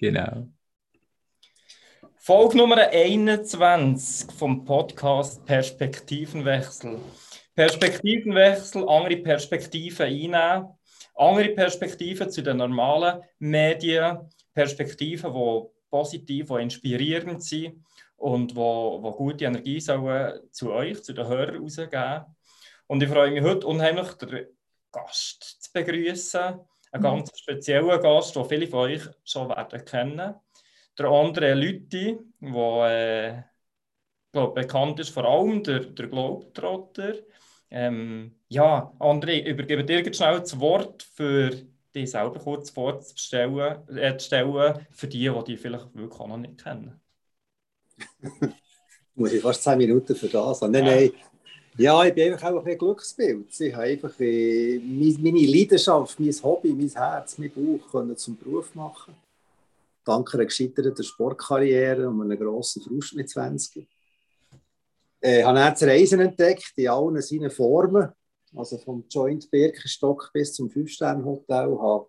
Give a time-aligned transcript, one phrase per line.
[0.00, 0.48] Genau.
[2.16, 6.98] Folge Nummer 21 vom Podcast Perspektivenwechsel.
[7.54, 10.68] Perspektivenwechsel, andere Perspektiven einnehmen,
[11.16, 14.20] andere Perspektiven zu den normalen Medien,
[14.54, 17.84] Perspektiven, die positiv, die inspirierend sind
[18.16, 22.24] und wo, wo gute Energie sollen zu euch, zu den Hörern rausgeben.
[22.86, 24.46] Und ich freue mich heute unheimlich, den
[24.92, 26.58] Gast zu begrüßen,
[26.98, 27.02] mhm.
[27.02, 30.34] ganz speziellen Gast, den viele von euch schon werden kennen.
[30.98, 33.42] Der andere Lütti, der äh,
[34.32, 37.14] glaub, bekannt ist vor allem der, der Globetrotter.
[37.70, 41.50] Ähm, ja, André, übergebe dir schnell das Wort für
[41.94, 46.62] dich selber kurz vorzustellen, äh, stellen, für die, die dich vielleicht wirklich auch noch nicht
[46.62, 47.00] kennen.
[49.14, 50.72] Muss ich fast 10 Minuten für das haben.
[50.72, 51.12] Nein, nein.
[51.80, 53.58] Ja, ich bin einfach auch ein Glücksbild.
[53.58, 59.14] Ich habe einfach äh, meine Leidenschaft, mein Hobby, mein Herz, mein Bauch zum Beruf machen.
[60.04, 63.88] Dank einer gescheiterten Sportkarriere und einem grossen Frust mit 20.
[65.22, 68.12] Äh, ich habe dann das Reisen entdeckt, in allen seinen Formen.
[68.54, 71.78] Also vom Joint Birkenstock bis zum Fünf-Sterne-Hotel.
[71.78, 72.08] Habe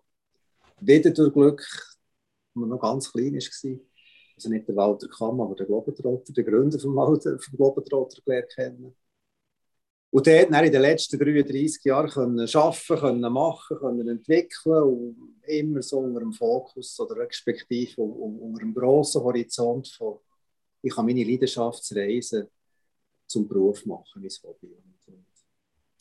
[0.80, 1.98] wieder durch Glück, als
[2.52, 3.78] man noch ganz klein war,
[4.36, 8.94] also nicht der Walter Kamm, aber der Globetrotter, der Gründer vom, vom Globetrotter gelernt kennen.
[10.14, 16.00] Und dort in den letzten 33 Jahren arbeiten, können machen, können entwickeln und immer so
[16.00, 20.18] unter dem Fokus oder respektive unter einem grossen Horizont von
[20.82, 22.48] ich kann meine Leidenschaftsreisen
[23.26, 24.66] zum Beruf machen, mein Hobby.
[25.06, 25.24] Und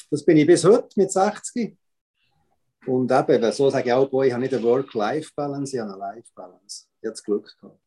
[0.09, 1.78] das bin ich bis heute mit 60.
[2.88, 6.00] Und eben, so sage ich auch, boy, ich habe nicht eine Work-Life-Balance, ich habe eine
[6.00, 6.88] Life-Balance.
[7.00, 7.80] Ich habe das Glück gehabt.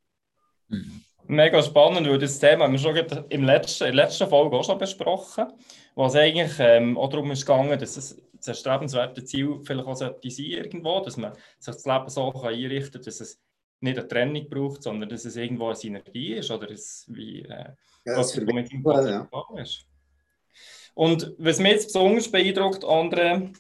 [0.68, 1.03] Mhm.
[1.26, 2.96] Mega spannend, weil das Thema haben wir schon
[3.30, 5.46] im letzten, in der letzten Folge auch schon besprochen,
[5.94, 10.30] was eigentlich ähm, auch darum ist gegangen, dass es das erstrebenswerte Ziel vielleicht auch sollte
[10.30, 13.40] sein irgendwo, dass man sich das Leben so kann einrichten kann, dass es
[13.80, 17.70] nicht eine Trennung braucht, sondern dass es irgendwo eine Synergie ist oder es wie äh,
[18.04, 19.28] ja, was mit dem ja.
[19.56, 19.86] ist.
[20.94, 23.50] Und was mich jetzt besonders beeindruckt, andere,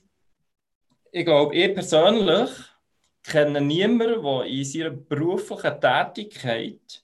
[1.10, 2.50] ich glaube, ich persönlich
[3.22, 7.03] kenne niemanden, der in seiner beruflichen Tätigkeit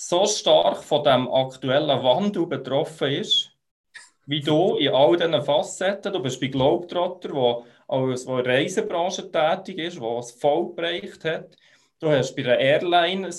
[0.00, 3.50] so stark von dem aktuellen Wandel betroffen ist,
[4.26, 6.12] wie du in all diesen Facetten.
[6.12, 11.56] Du bist bei Globetrotter, wo in der Reisebranche tätig ist, wo es voll bereicht hat.
[11.98, 13.34] Du hast bei der Airline ein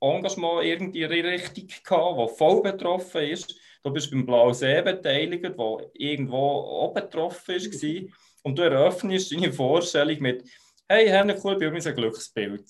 [0.00, 3.54] Engagement irgendwie Richtung gehabt, das voll betroffen ist.
[3.82, 8.12] Du bist beim Blauen See beteiligt, wo irgendwo auch betroffen war.
[8.42, 10.44] Und du eröffnest deine Vorstellung mit
[10.90, 12.68] hey, Herr Cool, bei uns ein Glücksbild.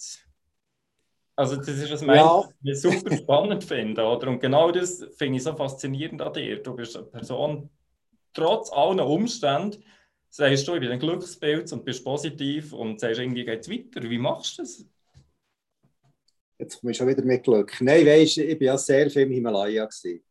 [1.34, 2.48] Also das ist was ja.
[2.62, 4.02] ich super spannend finde.
[4.02, 4.28] Oder?
[4.28, 6.62] Und genau das finde ich so faszinierend an dir.
[6.62, 7.70] Du bist eine Person,
[8.34, 9.82] trotz allen Umständen,
[10.28, 14.08] sagst du, ich bin ein Glücksbild und bist positiv und sagst, irgendwie geht es weiter.
[14.08, 14.84] Wie machst du das?
[16.58, 17.80] Jetzt komme ich schon wieder mit Glück.
[17.80, 20.22] Nein, weißt ich war ja sehr viel im Himalaya, gewesen,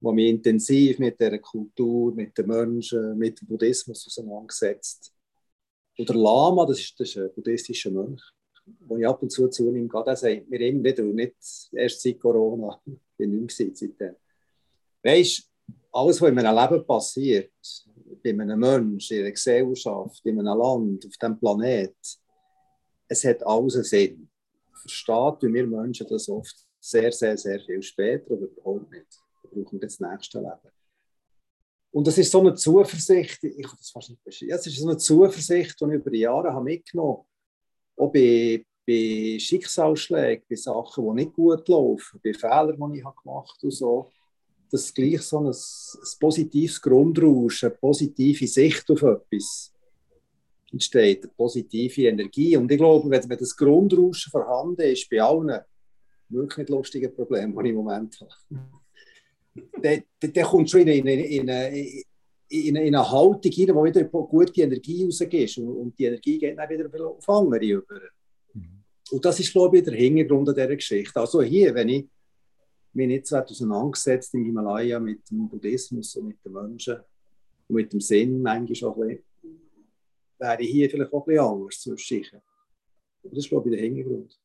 [0.00, 5.14] wo mich intensiv mit der Kultur, mit den Menschen, mit dem Buddhismus auseinandergesetzt
[5.96, 8.22] und der Lama, das ist, das ist ein buddhistischer Mönch,
[8.66, 11.34] den ich ab und zu zu ihm gehe, der mir immer wieder, und nicht
[11.72, 14.16] erst seit Corona, ich bin nicht mehr seitdem.
[15.02, 15.50] Weißt
[15.92, 17.52] alles, was in meinem Leben passiert,
[18.22, 21.96] bei einem Menschen, in einer Gesellschaft, in einem Land, auf diesem Planet,
[23.08, 24.28] es hat alles einen Sinn.
[24.80, 29.06] Versteht wie wir Menschen das oft sehr, sehr, sehr viel später oder überhaupt nicht.
[29.42, 30.74] Da brauchen wir das nächste Leben.
[31.92, 34.88] Und das ist so eine Zuversicht, ich kann das fast nicht beschreiben, es ist so
[34.88, 37.28] eine Zuversicht, die ich über die Jahre habe mitgenommen habe.
[37.96, 43.56] Auch bei, bei Schicksalsschlägen, bei Sachen, die nicht gut laufen, bei Fehlern, die ich gemacht
[43.56, 44.10] habe und so,
[44.70, 49.72] dass gleich so ein, ein positives Grundrauschen, eine positive Sicht auf etwas
[50.72, 52.56] entsteht, eine positive Energie.
[52.56, 55.60] Und ich glaube, wenn, wenn das Grundrauschen vorhanden ist, bei allen
[56.28, 58.60] wirklich nicht lustigen Problemen, die ich im Moment habe,
[59.82, 62.02] der, der, der kommt schon in, in, in, in,
[62.54, 65.58] in eine Haltung rein, wo wieder gute Energie rausgeht.
[65.58, 68.00] Und, und die Energie geht dann wieder auf andere über.
[68.52, 68.82] Mhm.
[69.10, 71.20] Und das ist, glaube ich, der Hintergrund dieser Geschichte.
[71.20, 72.06] Also hier, wenn ich
[72.92, 76.96] mich nicht so auseinandergesetzt im Himalaya mit dem Buddhismus und mit den Menschen
[77.68, 79.24] und mit dem Sinn, manchmal auch ein bisschen,
[80.38, 81.88] wäre ich hier vielleicht auch ein bisschen anders.
[83.22, 84.38] Aber das ist, glaube ich, der Hintergrund.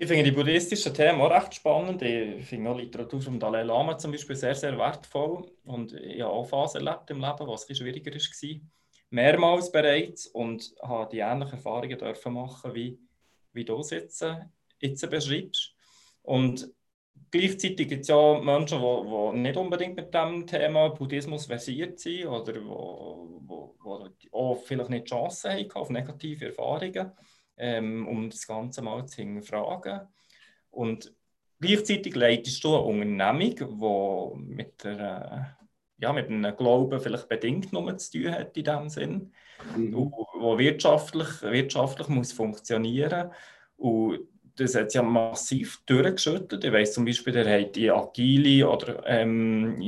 [0.00, 2.00] Ich finde die buddhistischen Themen auch recht spannend.
[2.02, 5.50] Ich finde auch Literatur vom Dalai Lama zum Beispiel sehr, sehr wertvoll.
[5.64, 8.60] Und ich habe auch Phasen erlebt im Leben, was ein schwieriger war.
[9.10, 12.96] Mehrmals bereits und habe die ähnlichen Erfahrungen dürfen machen, wie,
[13.52, 14.36] wie du es jetzt, äh,
[14.78, 15.74] jetzt beschreibst.
[16.22, 16.72] Und
[17.32, 22.52] gleichzeitig gibt es ja Menschen, die, nicht unbedingt mit dem Thema Buddhismus versiert sind oder
[22.52, 27.10] die, die, die auch vielleicht nicht die Chance haben auf negative Erfahrungen.
[27.58, 30.00] Ähm, um das Ganze mal zu hinterfragen.
[30.70, 31.12] Und
[31.60, 35.56] gleichzeitig leitest du eine Unternehmung, die mit, der,
[35.98, 39.32] ja, mit einem Glauben vielleicht bedingt nur zu tun hat in diesem Sinn,
[39.76, 39.94] mhm.
[39.94, 43.30] wo wirtschaftlich, wirtschaftlich muss funktionieren
[43.76, 44.20] und
[44.58, 46.64] das hat ja massiv durchgeschüttet.
[46.64, 49.80] Ich weiss zum Beispiel, der hat die agile oder ähm,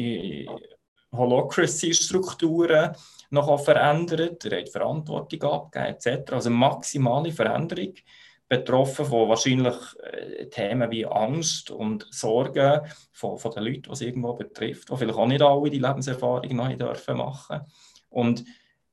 [1.12, 2.92] Holocracy-Strukturen
[3.30, 6.32] noch verändert, er hat Verantwortung abgegeben etc.
[6.32, 7.94] Also maximale Veränderung,
[8.50, 12.80] betroffen von wahrscheinlich äh, Themen wie Angst und Sorgen
[13.12, 16.56] von, von den Leuten, die es irgendwo betrifft, die vielleicht auch nicht alle die Lebenserfahrung
[16.56, 17.60] noch dürfen machen.
[18.08, 18.44] Und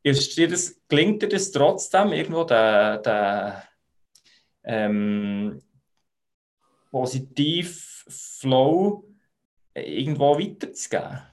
[0.04, 3.54] ist dir das, gelingt dir das trotzdem, irgendwo den, den
[4.64, 5.62] ähm,
[6.92, 9.06] positiv Flow
[9.74, 11.24] irgendwo weiterzugeben?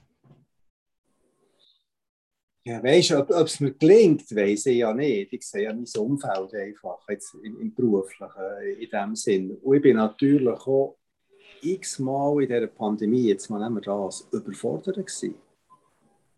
[2.67, 5.31] Ja, weißt du, ob es mir gelingt, weiß ich ja nicht.
[5.31, 9.51] Ich sehe ja mein Umfeld einfach, jetzt im, im Beruflichen, in dem Sinn.
[9.61, 10.97] Und ich bin natürlich auch
[11.61, 15.35] x-mal in dieser Pandemie, jetzt mal nehmen wir das, überfordert gewesen.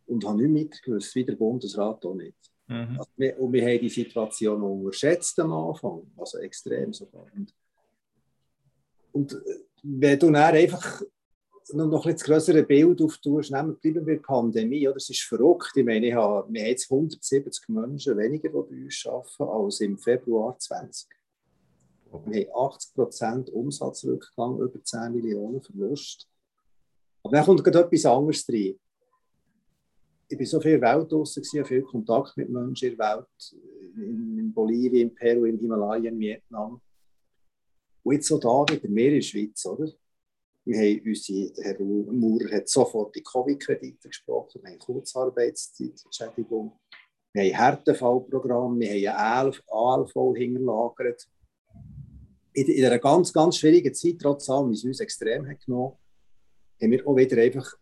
[0.08, 2.52] Und habe nicht mitgewusst, wie der Bundesrat auch nicht.
[2.68, 2.98] Mhm.
[2.98, 7.26] Also wir, und wir haben die Situation unterschätzt am Anfang, also extrem sogar.
[7.34, 7.54] Und,
[9.14, 9.38] und äh,
[9.82, 11.02] wenn du dann einfach
[11.74, 14.98] noch ein das größere Bild auftust, nehmen wir bei der Pandemie, oder?
[14.98, 15.72] es ist verrückt.
[15.76, 19.82] Ich meine, ich habe, wir haben jetzt 170 Menschen weniger, die bei uns arbeiten, als
[19.82, 21.10] im Februar 20.
[22.26, 26.28] Wir haben 80% Umsatzrückgang, über 10 Millionen Verlust.
[27.24, 28.80] Aber dann kommt gerade etwas anderes rein.
[30.30, 33.56] Ich war so viel Welt draußen, ich viel Kontakt mit Menschen in der Welt,
[33.96, 36.82] in Bolivien, in Peru, in Himalaya, in Vietnam.
[38.04, 39.92] Und jetzt so da wieder mehr in der Schweiz, oder?
[40.68, 46.74] Wir haben unsere, Herr Maurer hat sofort die Covid-Kredite gesprochen, wir haben Kurzarbeitszeitentschädigung,
[47.32, 51.26] wir haben Härtefallprogramm, wir haben ALV hingelagert.
[52.52, 55.96] In, in einer ganz, ganz schwierigen Zeit, trotz allem, wie es uns extrem hat genommen,
[56.82, 57.74] haben wir auch wieder einfach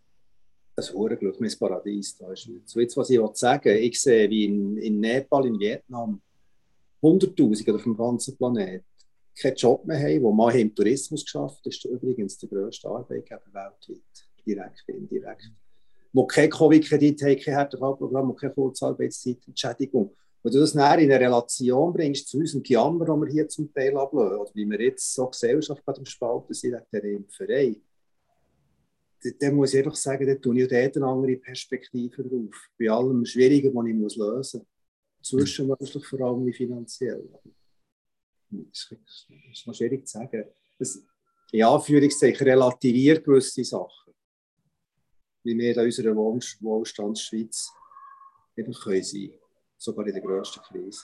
[0.75, 2.47] ein hohes Glück, ein Paradies da ist.
[2.65, 6.21] So jetzt, was ich sagen will, ich sehe, wie in, in Nepal, in Vietnam,
[7.01, 8.85] Hunderttausende auf dem ganzen Planeten
[9.35, 14.27] keinen Job mehr haben, die mal im Tourismus geschafft ist übrigens der grösste Arbeitgeber weltweit,
[14.45, 15.51] direkt indirekt.
[16.13, 20.15] Die kein Covid-Kredit haben, kein Härtefallprogramm, keine Kurzarbeitszeitentschädigung.
[20.41, 23.73] Wenn du das näher in eine Relation bringst zu unserem Gejammer, das wir hier zum
[23.73, 27.75] Teil ablösen, oder wie wir jetzt so Gesellschaft gerade im Spalten sind, wegen der Impferei,
[29.39, 32.69] dann muss ich einfach sagen, da tue ich dort eine andere Perspektive drauf.
[32.77, 34.67] Bei allem Schwierigen, was ich lösen muss.
[35.21, 37.27] Zwischenmenschlich vor allem wie finanziell
[38.69, 38.89] das
[39.51, 40.45] ist noch schwierig zu sagen.
[40.77, 41.01] Das,
[41.51, 44.13] in Anführungszeichen relativiert gewisse Sachen.
[45.43, 47.71] Wie wir in unserer Wohlstandsschweiz
[48.57, 49.33] eben können sein
[49.77, 51.03] sogar in der grössten Krise.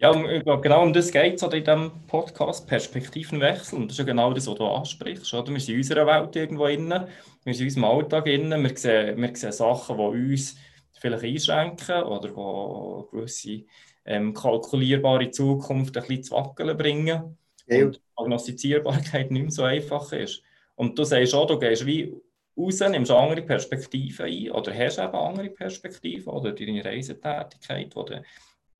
[0.00, 3.78] Ja, genau um das geht es in diesem Podcast, Perspektivenwechsel.
[3.78, 5.34] Und das ist ja genau das, was du ansprichst.
[5.34, 5.52] Oder?
[5.52, 7.08] Wir sind in unserer Welt irgendwo innen,
[7.44, 10.56] wir sind in unserem Alltag innen, wir sehen, wir sehen Sachen, die uns
[11.00, 13.64] vielleicht einschränken oder die gewisse
[14.08, 17.84] ähm, kalkulierbare Zukunft ein bisschen zu wackeln bringen ja.
[17.84, 20.42] und die Prognostizierbarkeit nicht mehr so einfach ist.
[20.76, 22.14] Und du sagst auch, du gehst wie
[22.56, 28.22] raus, nimmst andere Perspektiven ein oder hast eben andere Perspektiven oder deine Reisetätigkeit, die du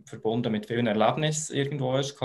[0.05, 2.21] verbunden mit vielen Erlebnissen irgendwo hast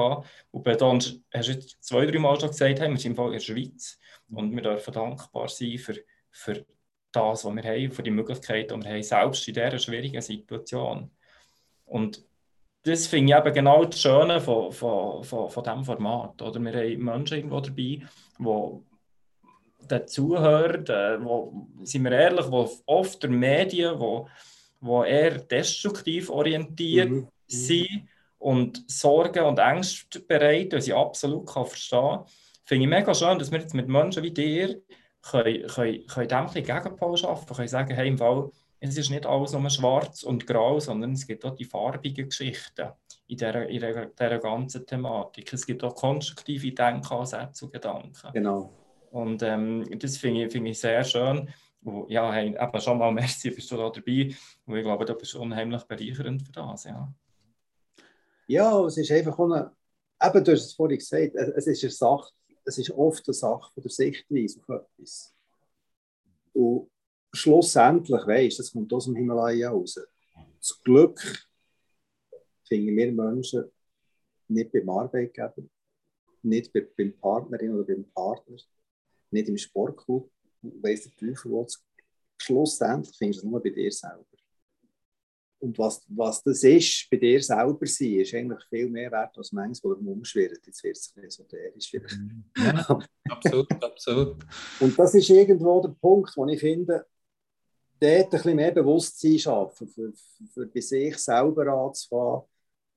[0.51, 3.39] Und dann hast du jetzt zwei, drei Mal schon gesagt, hey, wir sind in der
[3.39, 5.95] Schweiz und wir dürfen dankbar sein für,
[6.31, 6.65] für
[7.11, 11.11] das, was wir haben, für die Möglichkeiten, die wir haben, selbst in dieser schwierigen Situation.
[11.85, 12.23] Und
[12.83, 16.41] das finde ich eben genau das Schöne von, von, von, von diesem Format.
[16.41, 16.59] Oder?
[16.59, 18.01] Wir haben Menschen irgendwo dabei,
[18.39, 24.27] die dazuhören, äh, wo, sind wir ehrlich, wo oft der Medien, wo,
[24.81, 27.27] wo eher destruktiv orientiert mhm.
[27.47, 32.25] sind und Sorgen und Ängste bereit, was ich absolut kann verstehen kann.
[32.65, 34.81] Finde ich mega schön, dass wir jetzt mit Menschen wie dir
[35.21, 38.49] können, können, können dem ein bisschen Gegenpol schaffen können, sagen, hey, im Fall,
[38.89, 42.89] es ist nicht alles nur schwarz und grau, sondern es gibt auch die farbigen Geschichten
[43.27, 45.53] in dieser, in dieser ganzen Thematik.
[45.53, 48.33] Es gibt auch konstruktive Denkansätze und Gedanken.
[48.33, 48.73] Genau.
[49.11, 51.49] Und ähm, das finde ich, find ich sehr schön.
[51.83, 54.35] Und, ja, hey, eben schon mal merci, bist du da dabei.
[54.65, 56.83] Und ich glaube, du bist unheimlich bereichernd für das.
[56.83, 57.13] Ja,
[58.47, 59.71] ja es ist einfach eine,
[60.21, 62.31] eben, du hast es vorhin gesagt, es ist eine Sache,
[62.65, 65.33] es ist oft eine Sache von der Sichtweise auf etwas.
[66.53, 66.89] Und
[67.33, 69.99] schlussendlich, weißt das kommt aus dem Himalaya raus.
[70.59, 71.19] Das Glück
[72.63, 73.65] finden wir Menschen
[74.47, 75.63] nicht beim Arbeitgeber,
[76.43, 78.57] nicht beim Partnerin oder beim Partner,
[79.31, 81.83] nicht im Sportclub, weiss der Teufel was.
[82.37, 84.25] Schlussendlich findest du es nur bei dir selber.
[85.59, 89.51] und was, was das ist, bei dir selber sein, ist eigentlich viel mehr wert als
[89.53, 90.59] manches, was umschwirrt.
[90.65, 92.17] Jetzt wird es esoterisch vielleicht.
[92.57, 92.99] Ja,
[93.29, 94.45] absolut, absolut.
[94.81, 97.05] Und das ist irgendwo der Punkt, wo ich finde,
[98.03, 100.11] dort ein bisschen mehr Bewusstsein schaffen, für,
[100.53, 102.43] für, bei sich selber anzufangen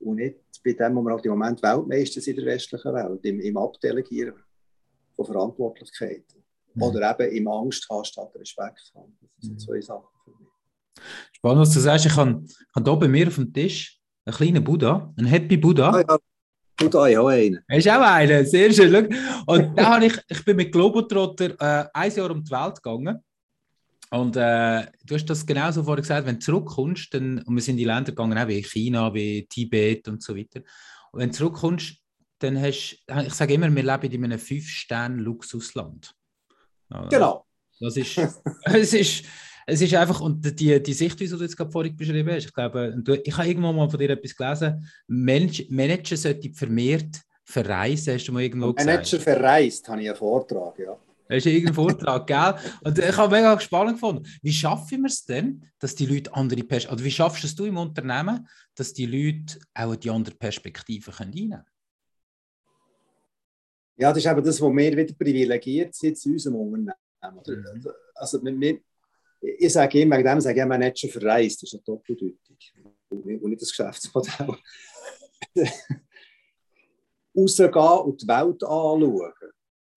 [0.01, 3.25] und nicht bei dem, wo wir halt im Moment Weltmeister sind in der westlichen Welt,
[3.25, 4.43] im, im Abdelegieren
[5.15, 6.43] von Verantwortlichkeiten.
[6.75, 6.83] Mhm.
[6.83, 9.17] Oder eben im Angst haben statt Respekt haben.
[9.21, 9.59] Das sind mhm.
[9.59, 10.49] zwei Sachen für mich.
[11.33, 12.07] Spannend, was du sagst.
[12.07, 12.45] Ich habe,
[12.75, 15.91] habe hier bei mir auf dem Tisch einen kleinen Buddha, einen Happy Buddha.
[15.91, 16.19] Ah, ja.
[16.77, 17.65] Buddha, habe einen.
[17.71, 18.45] Hast auch einen?
[18.45, 19.09] Sehr schön.
[19.47, 23.25] Und da habe ich, ich bin mit Globotrotter äh, ein Jahr um die Welt gegangen.
[24.11, 27.75] Und äh, du hast das genauso vorher gesagt, wenn du zurückkommst, dann, und wir sind
[27.75, 30.61] in die Länder gegangen, auch wie China, wie Tibet und so weiter.
[31.13, 31.97] Und wenn du zurückkommst,
[32.39, 36.15] dann hast du, ich sage immer, wir leben in einem Fünf-Sterne-Luxusland.
[37.11, 37.45] Genau.
[37.81, 38.19] Das ist,
[38.65, 39.25] es ist,
[39.67, 42.55] es ist einfach, und die, die Sichtweise, die du jetzt gerade vorhin beschrieben hast, ich
[42.55, 48.27] glaube, ich habe irgendwann mal von dir etwas gelesen, Mensch, Manager sollten vermehrt verreisen, hast
[48.27, 48.87] du mal irgendwo gesagt?
[48.87, 50.97] Manager verreist, habe ich einen Vortrag, ja.
[51.29, 52.55] Das ist irgendein Vortrag, gell?
[52.85, 54.27] Und ich habe mega spannend gefunden.
[54.43, 57.55] Wie schaffen wir es denn, dass die Leute andere Perspektiven, oder wie schaffst du es
[57.55, 61.65] du im Unternehmen, dass die Leute auch die andere Perspektive einnehmen können?
[63.99, 66.93] Ja, das ist eben das, was wir wieder privilegiert sind in unserem Unternehmen.
[67.23, 67.87] Mhm.
[68.15, 68.81] Also, wir,
[69.41, 72.57] ich sage immer, wegen dem sage ich, man nicht schon verreist, das ist eine Doppeldeutung.
[73.09, 74.57] Und nicht das Geschäftsmodell.
[77.37, 79.33] Rausgehen und die Welt anschauen.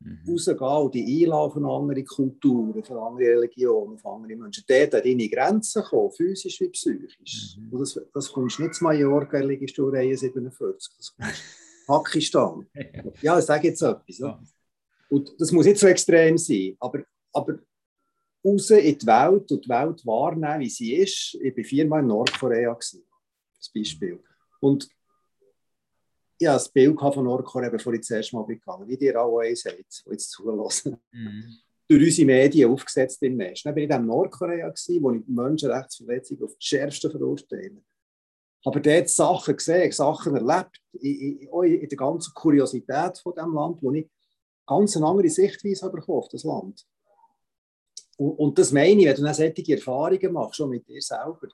[0.00, 0.20] Mhm.
[0.28, 4.64] Rausgehen und die einladen auf andere Kulturen, auf andere Religionen, auf andere Menschen.
[4.66, 7.56] Dort an deine Grenzen kommen, physisch wie psychisch.
[7.58, 7.72] Mhm.
[7.72, 10.94] Und das, das kommst nicht zu Mallorca, liegst du Reihe 47.
[10.96, 11.42] Das kommst
[11.86, 12.66] Pakistan.
[13.22, 14.18] ja, ich sage jetzt etwas.
[14.18, 14.40] Ja.
[15.08, 17.02] Und das muss nicht so extrem sein, aber,
[17.32, 17.58] aber
[18.44, 21.36] raus in die Welt und die Welt wahrnehmen, wie sie ist.
[21.40, 24.22] Ich war viermal in Nordkorea, das Beispiel.
[24.60, 24.88] Und
[26.38, 29.54] ich hatte ein Bild von Nordkorea, bevor ich das erste Mal gegangen wie dir alle
[29.56, 30.96] sagt, die jetzt zulassen.
[31.12, 31.58] Mhm.
[31.88, 33.62] Durch unsere Medien aufgesetzt im Netz.
[33.62, 37.82] Dann war ich in Nordkorea, gewesen, wo ich Menschenrechtsverletzungen auf die schärfste verurteile.
[38.64, 43.82] Aber dort Sachen gesehen, Sachen erlebt, in, in, in der ganzen Kuriosität von diesem Land,
[43.82, 44.10] wo ich
[44.66, 46.86] ganz eine andere Sichtweise bekommen auf das Land.
[48.18, 51.48] Und, und, das meine ich, wenn du dann solche Erfahrungen machst, schon mit dir selber,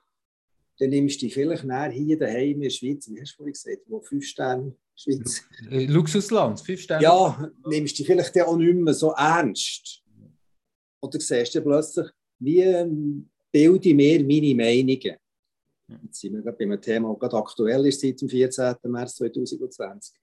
[0.79, 3.53] dann nimmst du dich vielleicht näher hier daheim in der Schweiz, wie hast du vorhin
[3.53, 5.43] gesagt, wo fünf Sterne Schweiz.
[5.69, 7.03] Äh, Luxusland, fünf Sterne.
[7.03, 10.01] Ja, nimmst du dich vielleicht auch nicht mehr so ernst.
[11.01, 12.07] Oder siehst du plötzlich,
[12.39, 15.17] wie ähm, bilde ich mir meine Meinungen.
[16.03, 18.75] Jetzt sind wir gerade bei einem Thema, das gerade aktuell ist seit dem 14.
[18.83, 20.15] März 2020.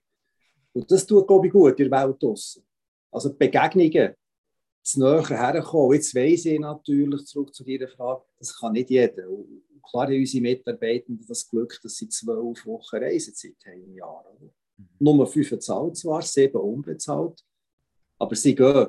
[0.72, 2.64] Und das tut, glaube ich, gut in der Welt draussen.
[3.10, 4.14] Also Begegnungen,
[4.82, 5.94] zu näher herkommen.
[5.94, 9.28] Jetzt weiss ich natürlich, zurück zu Ihrer Frage, das kann nicht jeder.
[9.28, 14.24] Und klar haben unsere Mitarbeitenden das Glück, dass sie zwölf Wochen Reisezeit haben im Jahr.
[14.34, 14.52] Oder?
[14.76, 14.88] Mhm.
[14.98, 17.44] Nummer fünf bezahlt zwar, sieben unbezahlt,
[18.18, 18.88] aber sie gehen.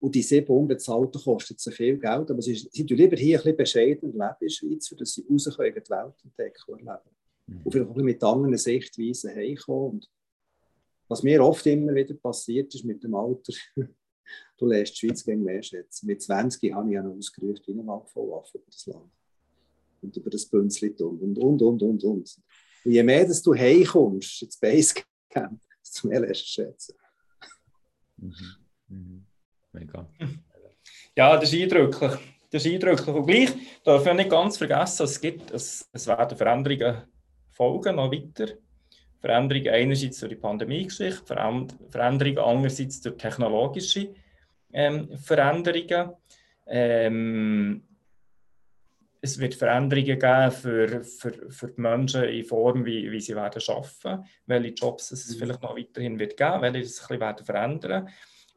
[0.00, 3.42] Und die sieben unbezahlten kosten so viel Geld, aber sie, sie tun lieber hier ein
[3.42, 7.16] bisschen bescheiden leben in der Schweiz, dass sie raus können, die Welt entdecken und erleben.
[7.46, 7.60] Mhm.
[7.64, 9.90] Und vielleicht auch mit anderen Sichtweisen heimkommen.
[9.90, 10.10] Und
[11.08, 13.52] was mir oft immer wieder passiert ist mit dem Alter,
[14.58, 16.06] du lässt die Schweiz gegen mehr schätzen.
[16.06, 19.10] Mit 20 habe ich ja noch ausgerufen wie ein Abfallwaffe über das Land.
[20.00, 22.38] Und über das Bünzlitum und, und, und, und, und.
[22.84, 26.94] Und je mehr dass du heimkommst ins Basecamp, desto mehr lässt du schätzen.
[28.16, 28.34] Mhm.
[28.88, 29.26] Mhm.
[29.72, 30.08] Mega.
[31.16, 32.12] Ja, das ist eindrücklich.
[32.50, 33.14] Das ist eindrücklich.
[33.14, 33.50] Und gleich
[33.84, 37.02] darf ich nicht ganz vergessen, es, gibt, es, es werden Veränderungen
[37.50, 38.54] folgen, noch weiter.
[39.20, 41.24] Veränderungen einerseits durch die Pandemie-Geschichte,
[41.90, 44.14] Veränderungen andererseits durch technologische
[44.72, 46.12] ähm, Veränderungen.
[46.66, 47.87] Ähm,
[49.20, 53.62] es wird Veränderungen geben für, für, für die Menschen in Form, wie, wie sie werden
[53.66, 55.38] arbeiten, welche Jobs es mhm.
[55.38, 58.08] vielleicht noch weiterhin wird geben, welche es ein bisschen werden verändern.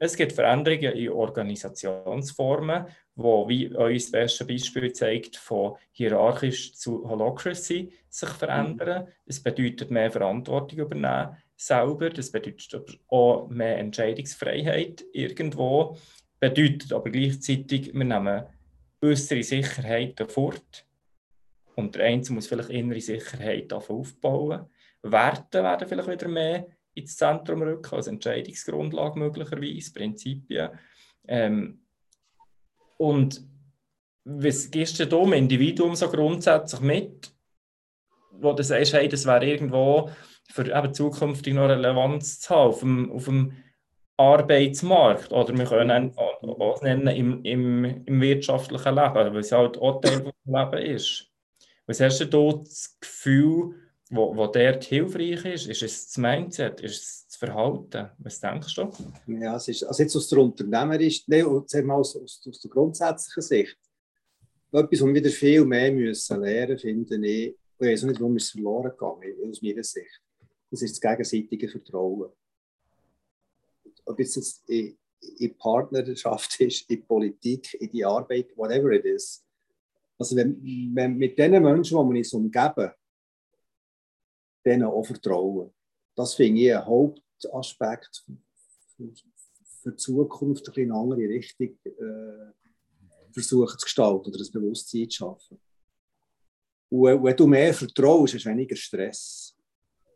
[0.03, 7.07] Es gibt Veränderungen in Organisationsformen, wo, wie uns das beste Beispiel zeigt, von hierarchisch zu
[7.07, 9.07] Holocracy sich verändern.
[9.27, 12.09] Es bedeutet mehr Verantwortung übernehmen selber.
[12.09, 15.97] Das bedeutet auch mehr Entscheidungsfreiheit irgendwo.
[16.39, 18.45] Bedeutet aber gleichzeitig, wir nehmen
[19.01, 20.85] äußere Sicherheiten fort.
[21.75, 24.65] Und der Einzelne muss vielleicht innere Sicherheit aufbauen.
[25.01, 30.69] Werte werden vielleicht wieder mehr ins Zentrum rücken, als Entscheidungsgrundlage möglicherweise, Prinzipien.
[31.27, 31.81] Ähm,
[32.97, 33.41] und
[34.23, 37.33] was gibst du dem Individuum so grundsätzlich mit,
[38.31, 40.11] wo du sagst, hey, das wäre irgendwo
[40.49, 43.53] für eben zukünftig noch Relevanz zu haben auf dem, auf dem
[44.17, 46.13] Arbeitsmarkt oder wir können
[46.49, 51.27] auch nennen im, im, im wirtschaftlichen Leben, weil es halt auch Teil des Lebens ist.
[51.85, 53.75] Was hast du da das Gefühl,
[54.09, 55.67] wo, wo dort hilfreich ist?
[55.67, 56.81] Ist es das Mindset?
[56.81, 58.09] Ist es das Verhalten?
[58.19, 58.91] Was denkst du?
[59.27, 63.77] Ja, es ist, also jetzt aus der Unternehmerischen, nein, aus, aus, aus der grundsätzlichen Sicht,
[64.71, 68.91] etwas, was wieder viel mehr müssen lernen finde ich, ich weiß nicht, warum es verloren
[68.91, 70.21] gegangen aus meiner Sicht.
[70.69, 72.31] Das ist das gegenseitige Vertrauen.
[74.05, 74.97] Ob jetzt in,
[75.37, 79.45] in Partnerschaft ist, in Politik, in die Arbeit, whatever it is.
[80.17, 80.61] Also wenn,
[80.93, 82.91] wenn mit den Menschen, die wir uns umgeben,
[84.65, 85.73] denen auch vertrauen.
[86.15, 88.23] Das finde ich ein Hauptaspekt
[88.95, 92.51] für, die Zukunft, ein eine andere Richtung äh,
[93.31, 95.59] versuchen zu gestalten oder das Bewusstsein zu schaffen.
[96.89, 99.55] Und wenn du mehr vertraust, hast du weniger Stress.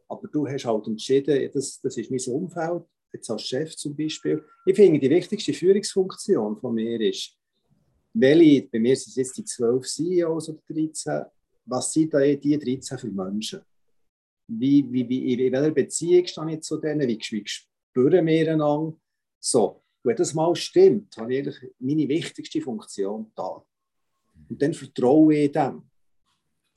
[0.07, 2.83] Aber du hast halt entschieden, das, das ist mein Umfeld,
[3.15, 4.43] jetzt als Chef zum Beispiel.
[4.65, 7.37] Ich finde, die wichtigste Führungsfunktion von mir ist,
[8.13, 11.23] welche, bei mir sind es jetzt die 12 CEOs oder 13,
[11.65, 13.61] was sind da die 13 für Menschen?
[14.47, 17.07] Wie, wie, wie, in welcher Beziehung stehe ich zu denen?
[17.07, 18.95] Wie, wie spüren wir einander?
[19.39, 23.65] So, wenn das mal stimmt, habe ich meine wichtigste Funktion da.
[24.49, 25.89] Und dann vertraue ich dem,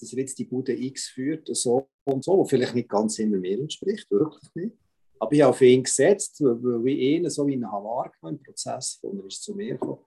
[0.00, 3.36] dass er jetzt die Bude X führt, so und so, was vielleicht nicht ganz immer
[3.36, 4.76] mir entspricht, wirklich nicht.
[5.18, 8.98] Aber ich habe auf ihn gesetzt, weil ich ihn so wie ihn wahrgenommen im Prozess,
[9.02, 10.04] und er ist zu mir gekommen.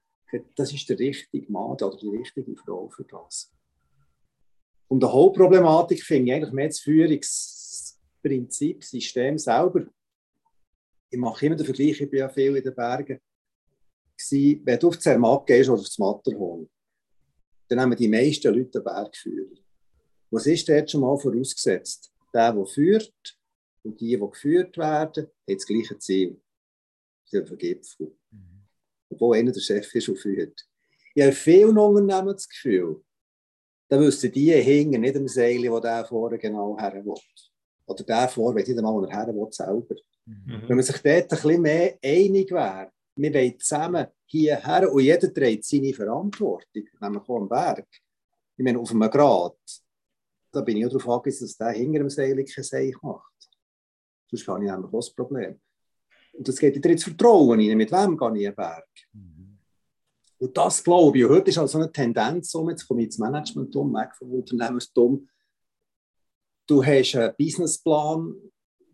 [0.56, 3.52] Das ist der richtige Mann oder die richtige Frau für das.
[4.88, 9.86] Und die Hauptproblematik finde ich eigentlich mehr das Führungsprinzip, System selber.
[11.10, 13.20] Ich mache immer den Vergleich, ich bin ja viel in den Bergen.
[14.30, 16.70] Wenn du auf Zermatt gehst oder auf das Matterhorn,
[17.68, 19.56] dann haben die meisten Leute einen Bergführer.
[20.30, 22.14] Was ist dort schon mal vorausgesetzt?
[22.34, 23.38] Der, der führt
[23.84, 26.40] und die, die geführt werden, haben das gleiche Ziel.
[27.26, 28.16] Sie haben Gipfel.
[28.32, 28.64] Mhm.
[29.10, 30.68] Obwohl einer der Chef ist und führt.
[31.14, 33.04] Ich habe vielen Unternehmen das Gefühl,
[33.88, 37.14] da wüssten die hinten nicht am Seil, wo der vorne genau her will.
[37.86, 39.96] Oder der vorne, weiß nicht einmal, wo er her will, selber.
[40.26, 40.64] Mhm.
[40.68, 45.34] Wenn man sich dort ein bisschen mehr einig wäre, wir wollen zusammen hierher und jeder
[45.34, 47.88] trägt seine Verantwortung, nämlich auch am Berg.
[48.56, 49.58] Ich meine, auf einem Grad,
[50.52, 53.51] da bin ich auch darauf angewiesen, dass der hinter dem Seil kein Seil macht.
[54.32, 55.60] Sonst habe ich nämlich auch das Problem.
[56.34, 57.78] Und das geht wieder ins Vertrauen rein.
[57.78, 58.88] Mit wem gehe ich einen Berg?
[59.14, 59.58] Mhm.
[60.40, 61.26] Und das glaube ich.
[61.26, 65.28] heute ist also eine Tendenz, um, jetzt komme ich ins Management um, weg vom Unternehmenstum.
[66.66, 68.36] Du hast einen Businessplan,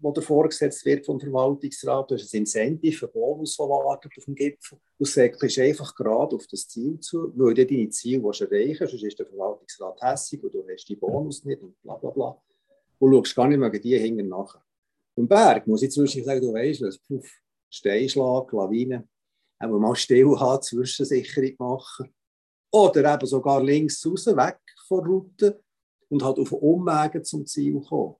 [0.04, 2.12] der dir vorgesetzt wird vom Verwaltungsrat.
[2.12, 4.80] Du hast ein Incentive, einen Bonus, der wartet auf dem Gipfel.
[4.97, 8.80] Du säckelst einfach gerade auf das Ziel zu, weil du deine Ziele erreichen willst.
[8.80, 12.41] Sonst ist der Verwaltungsrat hässlich und du hast die Bonus nicht und bla bla bla.
[13.00, 14.66] Und schaust gar nicht mehr die hinten nachher.
[15.17, 17.27] Und Berg muss ich zwischendurch sagen, du weißt, was, puff,
[17.71, 19.08] Steinschlag, Lawine,
[19.62, 22.13] eben mal still haben, Zwischensicherung machen.
[22.71, 25.63] Oder eben sogar links raus, weg von der Route
[26.10, 28.15] und halt auf Umwegen zum Ziel kommen.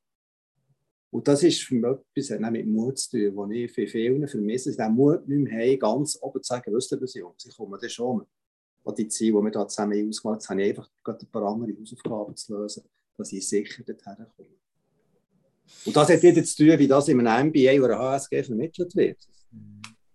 [1.12, 4.76] Und das ist für mich etwas mit Mut zu tun, wo ich für viele vermisse,
[4.76, 7.78] den Mut nicht mehr haben, ganz oben zu sagen, wisst ihr was, Jungs, ich komme
[7.78, 8.26] dann schon
[8.84, 11.80] an die Ziele, die wir da zusammen ausgemacht haben, habe ich einfach ein paar andere
[11.80, 12.84] Hausaufgaben zu lösen,
[13.18, 14.67] dass ich sicher dorthin komme.
[15.86, 19.18] Und das hat wieder zu tun, wie das in einem MBA oder HSG vermittelt wird.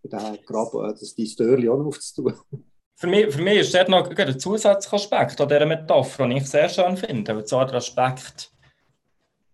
[0.04, 2.34] Da gerade das die Störli auch noch aufzutun.
[2.94, 6.46] Für mich, für mich ist das noch ein zusätzlicher Aspekt an dieser Metapher, den ich
[6.46, 7.36] sehr schön finde.
[7.36, 8.52] Und zwar der Aspekt,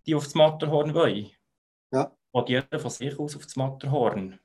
[0.06, 1.28] die auf das Matterhorn wollen.
[1.92, 2.12] Ja.
[2.30, 4.38] Und jeder von sich aus auf das Matterhorn.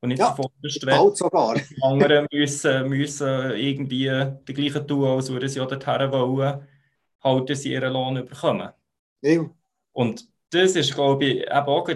[0.00, 0.36] Und nicht ja,
[0.84, 1.54] bald sogar.
[1.54, 4.10] Die anderen müssen, müssen irgendwie
[4.48, 6.66] die gleichen tun, als würden sie auch dorthin wollen,
[7.22, 8.70] halten sie ihren Lohn bekommen.
[9.22, 9.48] Ja.
[9.92, 11.88] Und das ist, glaube ich, eben auch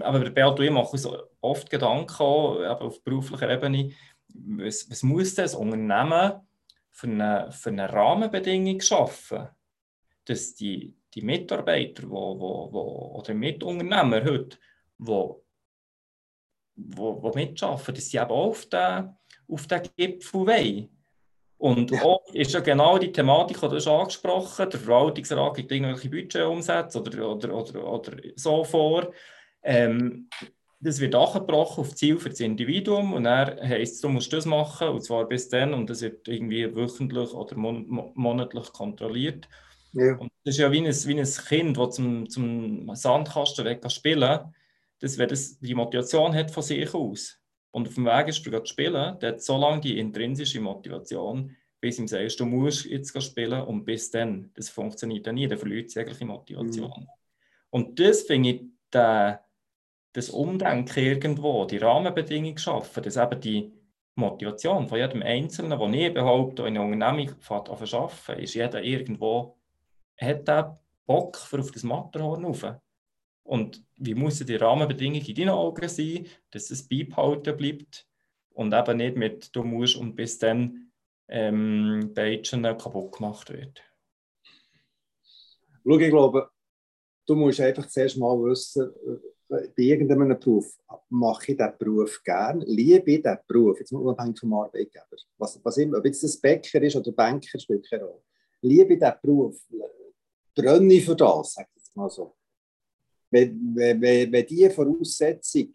[0.00, 1.08] aber Beat und ich machen uns
[1.40, 3.92] oft Gedanken, auch, auf beruflicher Ebene,
[4.28, 6.40] was, was muss das Unternehmen
[6.90, 9.48] für eine, für eine Rahmenbedingung schaffen,
[10.24, 14.58] dass die, die Mitarbeiter wo, wo, wo, oder Mitunternehmer heute,
[14.98, 15.44] wo,
[16.76, 19.16] wo, wo mitschaffen, dass sie eben auf den,
[19.48, 20.97] auf den Gipfel wollen.
[21.58, 22.04] Und ja.
[22.04, 26.08] oft ist ja genau die Thematik, die du schon angesprochen hast, der Verwaltungsrat gibt irgendwelche
[26.08, 29.12] Budgetumsätze oder, oder, oder, oder so vor.
[29.62, 30.28] Ähm,
[30.80, 34.46] das wird angebrochen auf Ziel für das Individuum und dann heisst es, du musst das
[34.46, 39.48] machen und zwar bis dann und das wird irgendwie wöchentlich oder mon monatlich kontrolliert.
[39.94, 40.14] Ja.
[40.14, 44.54] Und das ist ja wie ein, wie ein Kind, das zum, zum Sandkasten weg spielen
[45.00, 47.38] das, wenn das die Motivation hat von sich aus
[47.70, 51.54] und auf dem Weg ist, für zu spielen, der hat so lange die intrinsische Motivation,
[51.80, 54.50] bis ihm sagst, du musst jetzt spielen und bis dann.
[54.54, 56.90] Das funktioniert dann nie, der verliert jegliche Motivation.
[56.90, 57.08] Mhm.
[57.70, 59.44] Und das finde ich, der,
[60.12, 63.72] das Umdenken irgendwo, die Rahmenbedingungen schaffen, dass eben die
[64.14, 69.56] Motivation von jedem Einzelnen, der ich behaupte, in einer Unternehmung fährt arbeiten, ist jeder irgendwo,
[70.20, 72.64] hat der Bock für auf das Matterhorn rauf.
[73.48, 78.06] Und wie müssen die Rahmenbedingungen in deinen Augen sein, dass es beibehalten bleibt
[78.50, 80.92] und eben nicht mit du musst und bis dann
[81.28, 83.82] ähm, Beitschen kaputt gemacht wird.
[85.82, 86.50] Schau, ich glaube,
[87.26, 88.92] du musst einfach zuerst mal wissen,
[89.48, 94.40] äh, bei irgendeinem Beruf, mache ich diesen Beruf gern, liebe ich diesen Beruf, jetzt unabhängig
[94.40, 95.06] vom Arbeitgeber.
[95.38, 98.22] Was, was immer, ob jetzt das Bäcker ist oder Banker, spielt keine Rolle.
[98.60, 99.58] Liebe ich diesen Beruf,
[100.54, 102.37] brenne ich für das, sag ich jetzt mal so.
[103.30, 105.72] Wenn, wenn, wenn diese Voraussetzung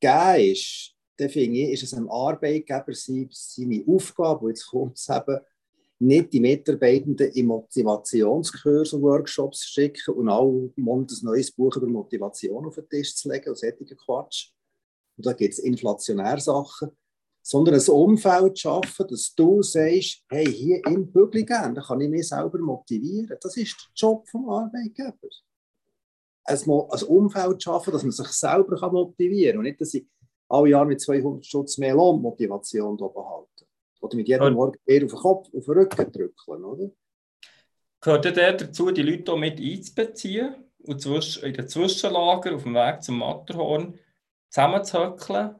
[0.00, 5.08] gegeben ist, dann finde ich, ist es einem Arbeitgeber seine Aufgabe, und jetzt kommt es
[5.08, 5.38] eben,
[6.02, 11.86] nicht die Mitarbeitenden in Motivationskurse und Workshops schicken und auch mal ein neues Buch über
[11.86, 14.50] Motivation auf den Tisch zu legen und solchen Quatsch.
[15.18, 16.90] Und da gibt es inflationäre Sachen.
[17.42, 22.10] Sondern ein Umfeld zu schaffen, dass du sagst, hey, hier in Bügligen, da kann ich
[22.10, 23.36] mich selber motivieren.
[23.40, 24.32] Das ist der Job des
[26.44, 30.06] Ein, ein Umfeld schaffen, dass man sich selber motivieren kann und nicht, dass ich
[30.48, 33.66] alle Jahre mit 200 Stutz mehr Lohnmotivation behalte.
[34.00, 36.90] Oder mit jedem Morgen eher auf den Kopf, auf den Rücken drücken, oder?
[38.00, 43.02] Gehört der dazu, die Leute auch mit einzubeziehen und in den Zwischenlager auf dem Weg
[43.02, 43.98] zum Matterhorn
[44.48, 45.54] zusammenzuhöckeln,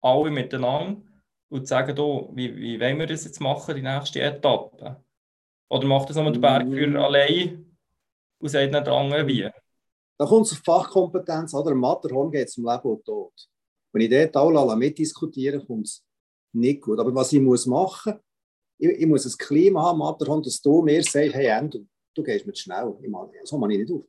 [0.00, 1.02] alle miteinander
[1.50, 5.02] und zu sagen, oh, wie, wie wollen wir das jetzt machen, die nächste Etappe?
[5.68, 6.96] Oder macht das nur der Bergführer mm.
[6.96, 7.76] allein
[8.38, 9.50] und sagt nicht der andere wie?
[10.18, 11.70] Da kommt es auf Fachkompetenz, oder?
[11.70, 13.32] Im Matterhorn geht es um Leben und Tod.
[13.92, 16.04] Wenn ich dort alle mitdiskutiere, kommt es
[16.52, 16.98] nicht gut.
[16.98, 18.22] Aber was ich muss machen muss,
[18.78, 22.46] ich, ich, muss ein Klima haben, Matterhorn, dass du mir sagst, hey, Andrew, du gehst
[22.46, 22.96] mir schnell.
[23.00, 24.04] Ich mache, so mache ich nicht auf.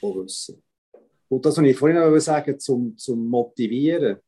[0.00, 0.62] auch wissen.
[1.28, 4.18] Und das, was ich vorhin noch sagen zum, zum Motivieren,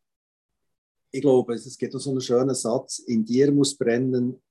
[1.14, 4.42] ich glaube, es gibt so einen schönen Satz, in dir muss brennen,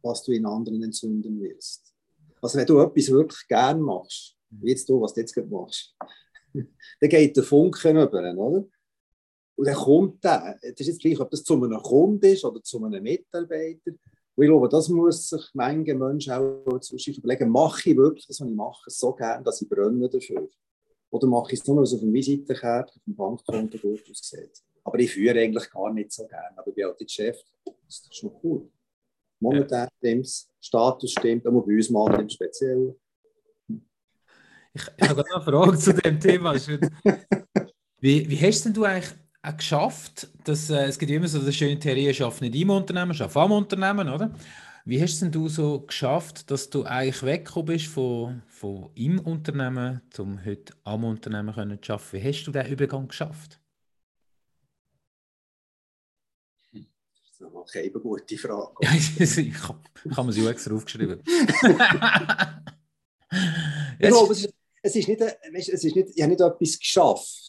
[0.00, 1.92] was du in anderen entzünden willst.
[2.40, 5.96] Also wenn du etwas wirklich gern machst, wie jetzt du, was du jetzt gerade machst,
[6.54, 8.64] dann geht der Funken über, oder?
[9.56, 12.62] Und dann kommt der, das ist jetzt gleich, ob das zu einem Kunden ist oder
[12.62, 17.90] zu einem Mitarbeiter, und ich glaube, das muss sich manche Menschen auch zwischen überlegen, mache
[17.90, 20.48] ich wirklich das, was ich mache, so gern, dass ich brenne dafür?
[21.10, 24.62] Oder mache ich es nur, was auf dem Visitenkarte, auf dem Bankkonto gut aussieht?
[24.88, 26.54] Aber ich führe eigentlich gar nicht so gern.
[26.56, 27.36] Aber ich bin halt der Chef.
[27.64, 28.70] Das ist schon cool.
[29.38, 32.94] Monetär stimmt Status stimmt, aber bei uns mal im Speziellen.
[34.74, 36.54] Ich, ich habe eine Frage zu dem Thema.
[38.00, 41.52] Wie, wie hast denn du eigentlich auch geschafft, dass äh, es gibt immer so eine
[41.52, 44.30] schöne Theorie, schaff nicht im Unternehmen, schaff am Unternehmen, oder?
[44.84, 50.00] Wie hast denn du so geschafft, dass du eigentlich weggekommen bist von, von im Unternehmen,
[50.16, 52.12] um heute am Unternehmen können zu arbeiten?
[52.12, 53.58] Wie hast du diesen Übergang geschafft?
[57.72, 58.74] Keine gute Frage.
[58.80, 59.62] ich
[60.16, 61.22] habe mir sie extra aufgeschrieben.
[64.00, 67.48] ich glaube, es ist, es ist nicht, es ist nicht, ich habe nicht etwas geschafft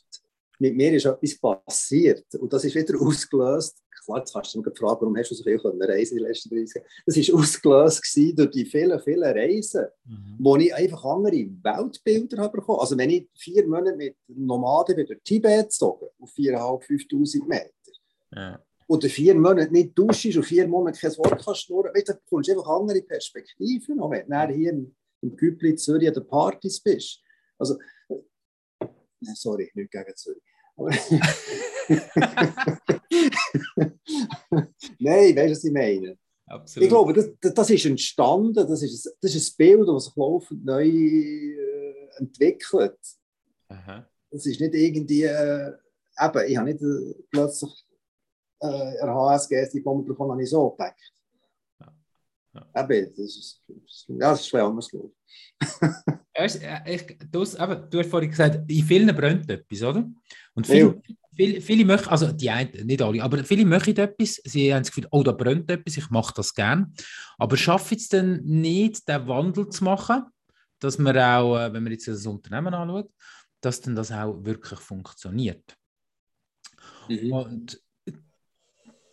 [0.59, 3.81] mit mir ist etwas passiert und das ist wieder ausgelöst.
[4.05, 6.31] Klar, jetzt kannst du mich fragen, warum hast du so viel können reisen in den
[6.31, 6.87] letzten 30 Jahren?
[7.05, 10.35] Das ist ausgelöst durch die vielen, vielen Reisen, mhm.
[10.39, 12.79] wo ich einfach andere Weltbilder habe bekommen.
[12.79, 17.69] Also wenn ich vier Monate mit Nomaden wieder Tibet gezogen, auf 4'500, 5'000 Meter,
[18.31, 18.59] ja.
[18.89, 22.53] Oder vier Monate nicht duschst und vier Monate kein Wort kannst schnurren, dann bekommst du
[22.53, 27.21] einfach andere Perspektiven, wenn du hier im, im Güppli Zürich an den Partys bist.
[27.59, 27.77] Also,
[29.35, 30.41] sorry, nicht gegen Zürich.
[34.99, 36.17] Nein, weißt du, was ich meine?
[36.47, 36.83] Absolut.
[36.83, 40.65] Ich glaube, das, das ist entstanden, das ist, das ist ein Bild, das sich laufend
[40.65, 42.97] neu äh, entwickelt.
[43.67, 44.09] Aha.
[44.31, 45.73] es ist nicht irgendwie, äh,
[46.19, 47.85] eben, ich habe nicht äh, plötzlich
[48.59, 50.95] äh, der HSG die Bombe bekommen, habe ich so gedacht.
[51.79, 51.93] Ja.
[52.53, 52.83] Ja.
[52.83, 53.61] Eben, das ist,
[54.07, 55.19] ja, das ist ein anders, glaube ich.
[56.85, 60.09] ich das, eben, du hast vorhin gesagt, in vielen brennt etwas, oder?
[60.53, 61.01] Und viele,
[61.35, 64.91] viele, viele möchten, also die einen, nicht alle, aber viele möchten etwas, sie haben das
[64.91, 66.93] Gefühl, oh, da brennt etwas, ich mache das gern.
[67.37, 70.23] Aber schaffen es dann nicht, den Wandel zu machen,
[70.79, 73.11] dass man auch, äh, wenn man jetzt das Unternehmen anschaut,
[73.61, 75.75] dass dann das auch wirklich funktioniert.
[77.09, 77.33] Mhm.
[77.33, 77.81] Und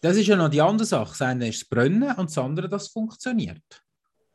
[0.07, 1.11] das ist ja noch die andere Sache.
[1.11, 3.85] Das eine ist das Brennen und das andere, das funktioniert.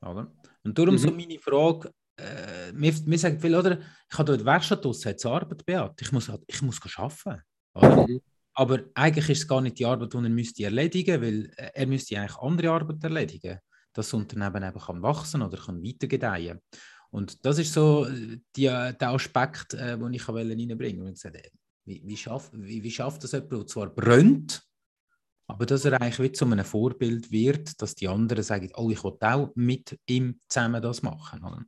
[0.02, 0.32] Oder?
[0.64, 1.00] Und darum mhm.
[1.00, 5.26] so meine Frage, äh, mir, mir sagen viele, oder, ich habe dort Werkstatt aus, hat
[5.26, 6.02] Arbeit, Beat.
[6.02, 7.42] Ich muss, ich muss arbeiten.
[7.74, 8.08] Oder?
[8.08, 8.22] Mhm.
[8.54, 11.72] Aber eigentlich ist es gar nicht die Arbeit, die er müsste erledigen müsste, weil äh,
[11.74, 13.60] er müsste eigentlich andere Arbeit erledigen,
[13.94, 16.60] dass das Unternehmen eben kann wachsen oder kann weitergedeihen.
[17.12, 21.14] Und das ist so äh, die, der Aspekt, äh, den ich reinbringen wollte.
[21.14, 21.50] Gesagt, äh,
[21.86, 24.64] wie, wie, schafft, wie, wie schafft das jemand, der zwar brennt,
[25.52, 29.04] aber dass er eigentlich wie zu einem Vorbild wird, dass die anderen sagen, oh, ich
[29.04, 31.44] will auch mit ihm zusammen das machen.
[31.44, 31.66] Oder?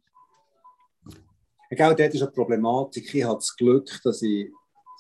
[1.70, 3.14] Genau, dort ist eine Problematik.
[3.14, 4.50] Ich habe das Glück, dass ich,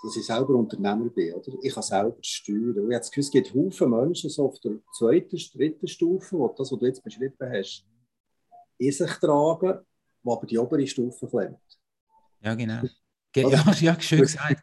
[0.04, 1.34] dass ich selber Unternehmer bin.
[1.34, 1.54] Oder?
[1.62, 2.76] Ich kann selber steuern.
[2.76, 6.50] ich habe das Gefühl, es gibt Haufen Menschen so auf der zweiten, dritten Stufe, wo
[6.50, 7.86] das, was du jetzt beschrieben hast,
[8.78, 9.80] in sich tragen
[10.26, 11.80] die aber die obere Stufe klemmt.
[12.42, 12.82] Ja, genau.
[13.32, 14.62] Ge ja, ja, schön gesagt.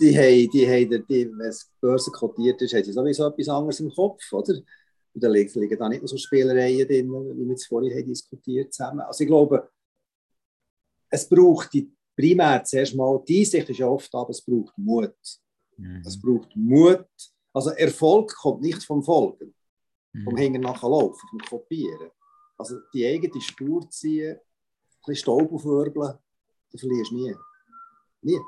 [0.00, 3.80] Die haben, die haben die, wenn es Börse kotiert ist, haben sie sowieso etwas anderes
[3.80, 4.54] im Kopf, oder?
[5.12, 8.72] Und da liegen, da nicht nur so Spielereien drin, wie wir es vorhin haben diskutiert
[8.72, 9.00] zusammen.
[9.00, 9.68] Also ich glaube,
[11.10, 15.14] es braucht die, primär zuerst mal, die Sicht ist ja oft, aber es braucht Mut.
[15.76, 16.02] Mhm.
[16.06, 17.06] Es braucht Mut.
[17.52, 19.54] Also Erfolg kommt nicht vom Folgen,
[20.12, 20.24] mhm.
[20.24, 22.10] vom Hängen nachher laufen, vom Kopieren.
[22.56, 24.38] Also die eigene Spur ziehen,
[25.00, 26.18] bisschen Staub aufwirbeln,
[26.70, 27.34] dann verlierst du nie.
[28.22, 28.38] Nie.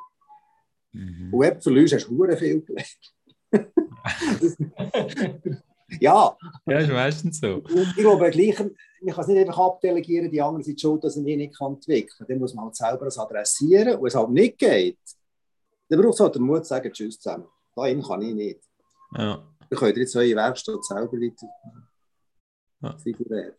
[0.92, 1.32] Mhm.
[1.32, 3.12] Und wenn du verlierst, hast du viel gelernt.
[6.00, 6.36] ja.
[6.66, 7.56] Ja, ist meistens so.
[7.56, 11.16] Und ich glaube, gleich, man kann es nicht einfach abdelegieren, die anderen sind schuld, dass
[11.16, 12.26] er mich nicht entwickeln kann.
[12.28, 13.98] Dann muss man halt selber das adressieren.
[13.98, 14.98] Und es halt nicht geht,
[15.88, 17.46] dann braucht es halt den Mut zu sagen, tschüss zusammen.
[17.74, 18.60] Dahin kann ich nicht.
[19.16, 19.42] Ja.
[19.68, 21.46] Dann könnt ihr jetzt eure Werkstatt selber weiter
[22.82, 22.98] ja.
[22.98, 23.54] figurieren.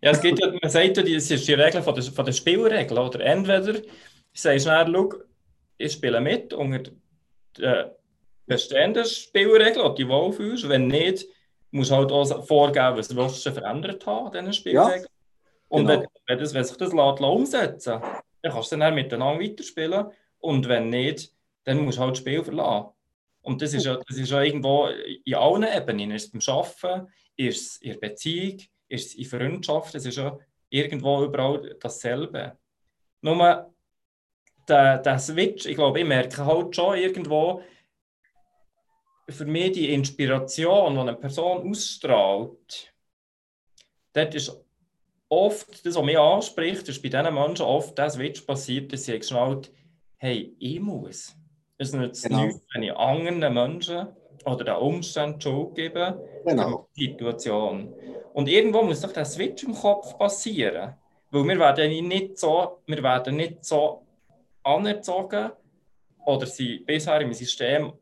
[0.00, 2.32] Ja, es gibt ja, man sagt ja, das ist die Regel von der, von der
[2.32, 2.98] Spielregel.
[2.98, 3.80] Oder entweder
[4.32, 5.12] sagst du schnell, schau,
[5.76, 6.90] ich spiele mit unter
[7.58, 7.90] den
[8.46, 10.68] bestehenden Spielregeln, die du wohlfühlst.
[10.68, 11.26] Wenn nicht,
[11.70, 13.08] musst du halt auch vorgeben, was
[13.42, 15.02] du verändert haben, diesen Spielregeln.
[15.02, 15.08] Ja,
[15.68, 16.00] und genau.
[16.00, 18.00] wenn, wenn, das, wenn sich das lässt, umsetzen
[18.44, 20.06] dann kannst du dann miteinander weiterspielen.
[20.38, 21.32] Und wenn nicht,
[21.64, 22.90] dann musst du halt das Spiel verlassen.
[23.40, 24.88] Und das ist ja, das ist ja irgendwo
[25.24, 26.10] in allen Ebenen.
[26.10, 28.58] Ist es beim Arbeiten, ist es in der Beziehung,
[28.88, 32.58] ist es in Freundschaft, es ist ja irgendwo überall dasselbe.
[33.22, 33.73] Nur
[34.68, 37.62] der, der Switch, ich glaube, ich merke halt schon irgendwo,
[39.28, 42.92] für mich die Inspiration, die eine Person ausstrahlt,
[44.12, 44.64] dort ist
[45.28, 49.18] oft, das, was mich anspricht, ist bei diesen Menschen oft der Switch passiert, dass sie
[49.18, 49.70] geschnallt
[50.24, 51.36] hey, ich muss.
[51.76, 52.46] Es nützt genau.
[52.46, 54.08] nichts, wenn ich anderen Menschen
[54.46, 56.88] oder den Umständen Schuld gebe genau.
[56.96, 57.92] die Situation.
[58.32, 60.94] Und irgendwo muss doch der Switch im Kopf passieren.
[61.30, 64.03] Weil wir werden nicht so, wir werden nicht so
[64.64, 65.52] anerzogen
[66.26, 67.92] oder sind bisher im System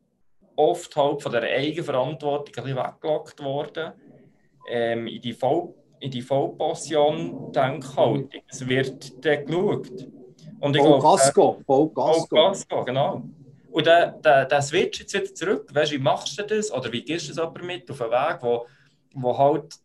[0.57, 3.93] oft halt von der Eigenverantwortung ein bisschen weggelockt worden.
[4.69, 8.29] Ähm, in die Voll in die Vollpassion Denkhaltung.
[8.49, 9.89] Es wird dann geschaut.
[10.61, 12.35] Und ich glaube, Gasco, Voll Gasco.
[12.35, 13.23] Gasco, genau.
[13.71, 16.73] Und der, der, der Switch jetzt wieder zurück, weißt, wie machst du das?
[16.73, 18.67] Oder wie gehst du das aber mit auf einen Weg, wo,
[19.15, 19.77] wo halt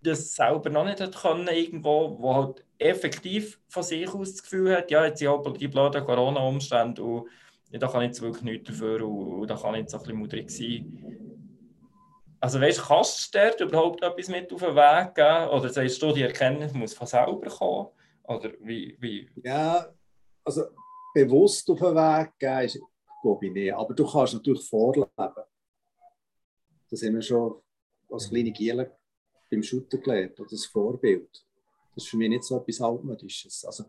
[0.00, 4.76] das selber noch nicht hat können, irgendwo, wo halt effektiv von sich aus das Gefühl
[4.76, 7.24] hat, ja, jetzt sind halt die Corona-Umstände
[7.72, 11.24] da kann ich jetzt wirklich nichts dafür da kann ich jetzt ein bisschen mutig sein.
[12.40, 15.48] Also weißt kannst du dort überhaupt etwas mit auf den Weg geben?
[15.48, 17.88] Oder sagst du, die Erkenntnis muss von selber kommen?
[18.24, 19.28] Oder wie, wie?
[19.42, 19.88] Ja,
[20.44, 20.64] also
[21.14, 22.80] bewusst auf den Weg geben ist,
[23.22, 23.72] glaube ich nicht.
[23.72, 25.08] Aber du kannst natürlich vorleben.
[26.90, 27.60] Das haben wir schon
[28.10, 28.94] als kleine Giele
[29.50, 31.44] beim Shooter gelernt, oder das Vorbild.
[31.94, 33.64] Das ist für mich nicht so etwas Altmodisches.
[33.64, 33.84] Also,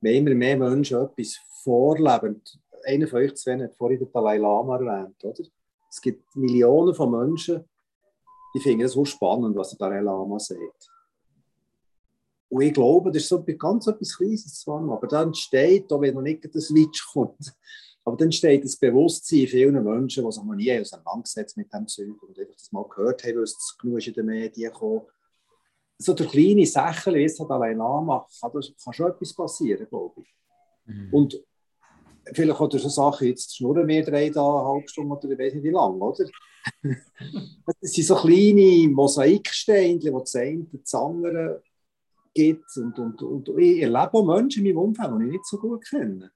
[0.00, 2.42] wenn immer mehr Menschen etwas vorleben,
[2.84, 5.44] einer von euch zwei hat vorhin den Dalai Lama erwähnt, oder?
[5.90, 7.64] Es gibt Millionen von Menschen,
[8.54, 10.90] die finden es so spannend, was der Dalai Lama sagt.
[12.48, 16.14] Und ich glaube, das ist so ganz etwas Kleines zwar, aber dann entsteht, auch wenn
[16.14, 17.54] noch nicht der Switch kommt,
[18.04, 21.88] aber dann steht das Bewusstsein in vielen Menschen, die sich noch nie auseinandergesetzt mit dem
[21.88, 25.06] Zeug und einfach das mal gehört haben, weil es genug in den Medien kommt.
[25.98, 29.86] So durch kleine Sachen, wie es halt allein anmacht, kann, das, kann schon etwas passieren,
[29.88, 30.34] glaube ich.
[30.86, 31.14] Mhm.
[31.14, 31.44] Und
[32.32, 35.38] vielleicht auch durch so Sachen, jetzt schnurren wir drei da eine halbe Stunde oder ich
[35.38, 36.24] weiß nicht wie lange, oder?
[37.80, 41.62] Es sind so kleine Mosaiksteine, die das eine das andere
[42.32, 42.76] gibt.
[42.76, 45.84] Und, und, und ich erlebe auch Menschen in meinem Umfeld, die ich nicht so gut
[45.84, 46.30] kenne.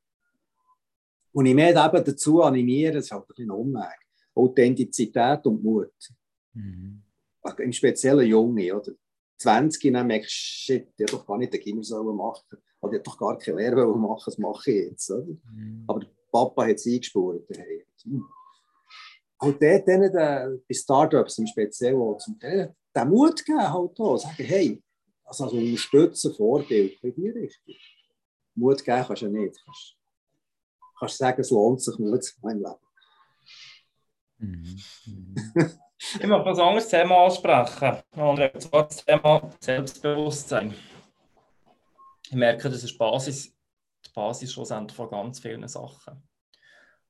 [1.32, 3.98] Und ich mehr eben dazu animieren, das ist halt ein bisschen ein Umweg.
[4.34, 5.92] Authentizität und Mut.
[6.52, 7.02] Mhm.
[7.58, 8.92] Im speziellen Junge, oder?
[9.38, 13.38] 20 dann merkst shit, ich doch gar nicht den Gimmer machen Oder ich doch gar
[13.38, 15.10] keine Lehre machen was mache ich jetzt?
[15.10, 15.26] Oder?
[15.26, 15.84] Mhm.
[15.86, 17.48] Aber der Papa hat es eingespurt.
[17.56, 17.86] Hey.
[19.40, 24.16] Halt dort denen, bei Startups im Speziellen, zum Teil den Mut geben, halt auch.
[24.16, 24.82] Sagen, hey,
[25.24, 27.74] also, also unterstützen, Vorbild, in die Richtung.
[28.54, 29.56] Mut geben kannst du ja nicht.
[29.64, 29.96] Kannst,
[30.98, 32.76] kannst sagen, es lohnt sich, Mut zu haben im Leben.
[34.38, 35.78] Mhm.
[35.98, 38.02] ich möchte ein anderes Thema ansprechen.
[38.12, 40.74] Und zwar das Thema Selbstbewusstsein.
[42.26, 43.56] Ich merke, das ist die Basis,
[44.06, 46.22] die Basis schlussendlich von ganz vielen Sachen.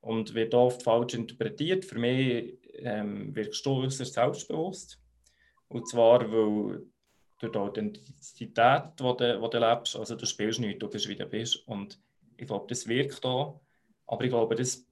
[0.00, 1.84] Und wird oft falsch interpretiert.
[1.84, 4.98] Für mich ähm, wirkst du äußerst selbstbewusst.
[5.68, 6.86] Und zwar, weil
[7.40, 11.16] durch die Authentizität, die du, die du lebst, also du spielst nicht, du bist wie
[11.16, 11.66] du bist.
[11.68, 12.00] Und
[12.36, 13.60] ich glaube, das wirkt auch.
[14.06, 14.87] Aber ich glaube, das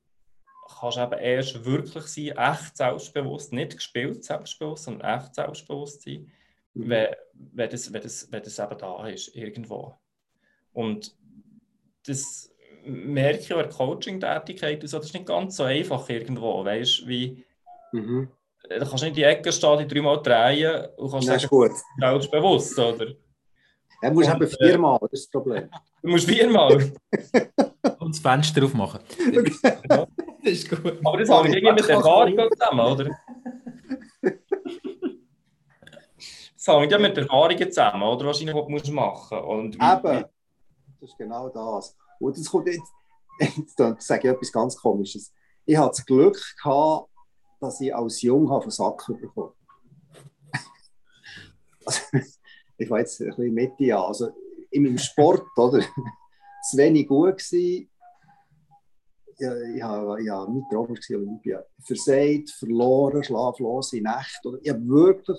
[0.68, 6.30] kannst eben erst wirklich sein, echt selbstbewusst, nicht gespielt selbstbewusst, sondern echt selbstbewusst sein,
[6.74, 6.88] mhm.
[6.88, 9.94] wenn, wenn, das, wenn, das, wenn das eben da ist, irgendwo.
[10.72, 11.14] Und
[12.06, 12.50] das
[12.84, 17.44] merke ich bei der Coaching-Tätigkeit, das ist nicht ganz so einfach irgendwo, weißt du, wie...
[17.92, 18.28] Mhm.
[18.68, 21.50] Da kannst du nicht in die Ecke stehen, die dreimal drehen und kannst das sagen,
[21.50, 21.70] gut.
[22.00, 23.14] selbstbewusst, oder?
[24.02, 25.70] Er muss eben viermal, das ist das Problem.
[26.02, 26.74] Du musst viermal.
[27.98, 29.00] und das Fenster aufmachen.
[30.46, 30.98] Das ist gut.
[31.04, 33.18] Aber das habe ich irgendwie mit Erfahrung zusammen, oder?
[36.54, 38.26] Das hängt ja mit Erfahrungen zusammen, oder?
[38.26, 39.74] Wahrscheinlich, was du musst machen musst.
[39.74, 40.24] Eben,
[41.00, 41.96] das ist genau das.
[42.18, 42.92] Und das kommt jetzt,
[43.38, 45.32] jetzt sage ich etwas ganz Komisches.
[45.64, 47.08] Ich hatte das Glück gehabt,
[47.60, 49.52] dass ich als Jung habe Sack bekommen
[51.84, 52.00] also,
[52.78, 54.04] Ich war jetzt ein bisschen Mitte an.
[54.04, 54.30] Also
[54.70, 55.80] in meinem Sport, oder?
[56.70, 57.88] zu wenig gut gewesen.
[59.38, 61.62] Ja, ich habe ja, nicht Traum Olympia.
[61.84, 64.48] Versagt, verloren, schlaflose Nächte.
[64.48, 64.58] Oder?
[64.62, 65.38] Ich habe wirklich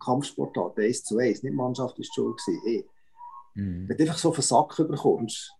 [0.00, 2.84] Kampfsport 1 zu 1, nicht Mannschaft ist schon hey.
[3.54, 3.88] mhm.
[3.88, 5.52] Wenn du einfach so auf den Sack bekommst,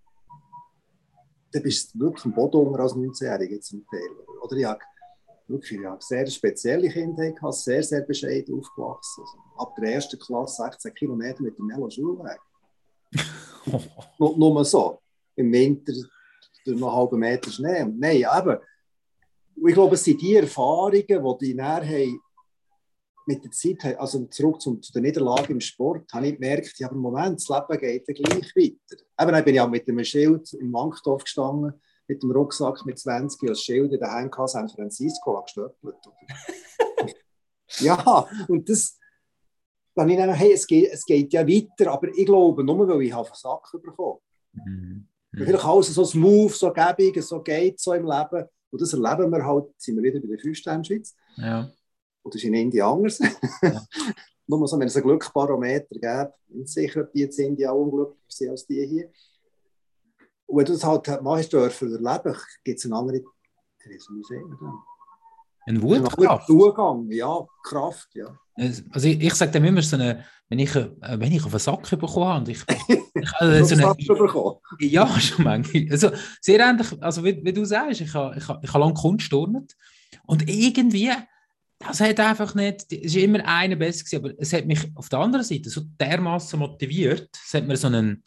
[1.53, 4.11] dann bist du wirklich am Boden unter als 19-Jähriger zum Teil.
[4.43, 4.81] Oder ich habe
[5.47, 9.23] wirklich ja, sehr spezielle Kindheit gehabt, sehr, sehr bescheiden aufgewachsen.
[9.23, 12.41] Also, ab der ersten Klasse 16 Kilometer mit dem Melo Schulweg.
[14.19, 14.99] nur, nur so.
[15.37, 15.93] Im Winter
[16.65, 17.85] durch noch einen halben Meter Schnee.
[17.85, 18.59] Nein, eben.
[19.65, 22.09] Ich glaube, es sind die Erfahrungen, die die nachher
[23.27, 26.89] mit der Zeit, also zurück zum, zu der Niederlage im Sport, habe ich gemerkt, ja,
[26.89, 29.03] aber im Moment, das Leben geht ja gleich weiter.
[29.21, 32.99] Eben, dann bin ich auch mit einem Schild im Wankdorf gestanden mit dem Rucksack mit
[32.99, 35.97] 20 als Schild in der Hand San Francisco gestöppelt.
[37.79, 38.99] ja, und das,
[39.95, 43.03] dann ich dann, hey, es geht, es geht ja weiter, aber ich glaube, nur weil
[43.03, 44.19] ich einen Sack bekommen
[44.53, 45.09] mhm.
[45.33, 45.45] Mhm.
[45.45, 48.49] Vielleicht alles so smooth, so gäbig, so geht so im Leben.
[48.71, 51.15] Und das erleben wir halt, sind wir wieder bei der Fünfsternschweiz.
[51.37, 51.71] Ja.
[52.23, 53.19] Und das ist in Indien anders.
[53.63, 53.83] Ja.
[54.47, 58.21] Nur so, wenn es ein Glückbarometer gäbe, bin ich sicher, die in Indien auch unglücklicher
[58.29, 59.11] sind als die hier.
[60.47, 63.23] Und wenn du das halt machst dürfen erleben, gibt es eine andere,
[63.85, 64.79] wie sagen
[65.67, 66.47] Ein Wutkraft?
[66.47, 68.39] Zugang, ja, Kraft, ja.
[68.55, 71.59] Also ich, ich sage dem immer so eine, wenn ich, äh, wenn ich auf einen
[71.59, 72.63] Sack bekommen habe und ich,
[73.15, 74.59] ich also so eine, bekommen?
[74.81, 75.87] Ja, schon manchmal.
[75.91, 76.11] Also
[76.41, 79.75] sehr ähnlich, also wie, wie du sagst, ich habe ich, ich ha lange Kunst turnet
[80.27, 81.11] und irgendwie,
[81.79, 85.09] das hat einfach nicht, es war immer einer besser gewesen, aber es hat mich auf
[85.09, 88.23] der anderen Seite so dermaßen motiviert, es hat mir so einen,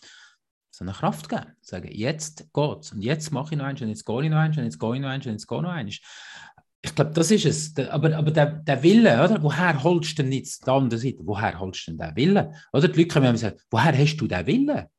[0.72, 1.46] so eine Kraft geben.
[1.62, 4.58] Sagen, jetzt geht's und jetzt mache ich noch eins und jetzt gehe ich noch eins
[4.58, 6.00] und jetzt gehe ich noch eins und jetzt gehe ich noch eins.
[6.86, 7.90] Ich glaube, das ist es.
[7.90, 9.42] Aber, aber der, der Wille, oder?
[9.42, 11.18] woher holst du denn jetzt die andere Seite?
[11.22, 12.54] Woher holst du denn den Wille?
[12.72, 14.90] Oder die Leute kommen und sagen, woher hast du den Wille?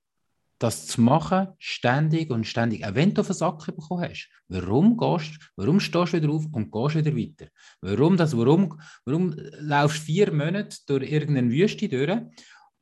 [0.59, 4.29] Das zu machen, ständig und ständig, auch wenn du auf den Sack bekommen hast.
[4.49, 7.51] Warum gehst warum stehst du wieder auf und gehst wieder weiter?
[7.83, 12.21] Warum, das, warum, warum laufst du vier Monate durch irgendeine Wüste durch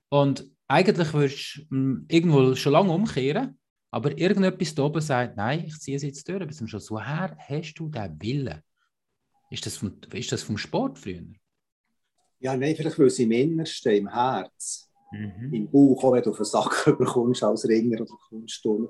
[0.09, 3.59] und eigentlich würdest du hm, irgendwo schon lange umkehren,
[3.91, 6.91] aber irgendetwas da oben sagt, nein, ich ziehe es jetzt durch bis zum Schluss.
[6.91, 8.63] Woher hast du den Willen?
[9.55, 11.23] Ist das vom, ist das vom Sport früher?
[12.41, 15.55] Ja, nein, vielleicht weil es im Innersten, im Herz, mhm.
[15.55, 18.89] im Bauch, auch wenn du auf den Sack bekommst als Ringer oder Kunstturner,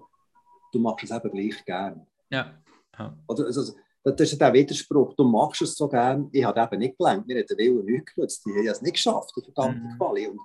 [0.73, 2.07] du machst es eben gleich gern.
[2.31, 2.63] Ja.
[2.99, 3.15] ja.
[3.29, 5.15] Oder, also, das ist der Widerspruch.
[5.15, 6.31] Du machst es so gern.
[6.33, 7.27] Ich habe eben nicht gelernt.
[7.27, 8.43] Mir hat der Wille nicht genutzt.
[8.47, 9.99] Ich habe es nicht geschafft, die verdammte mhm.
[9.99, 10.29] Quali.
[10.29, 10.41] Und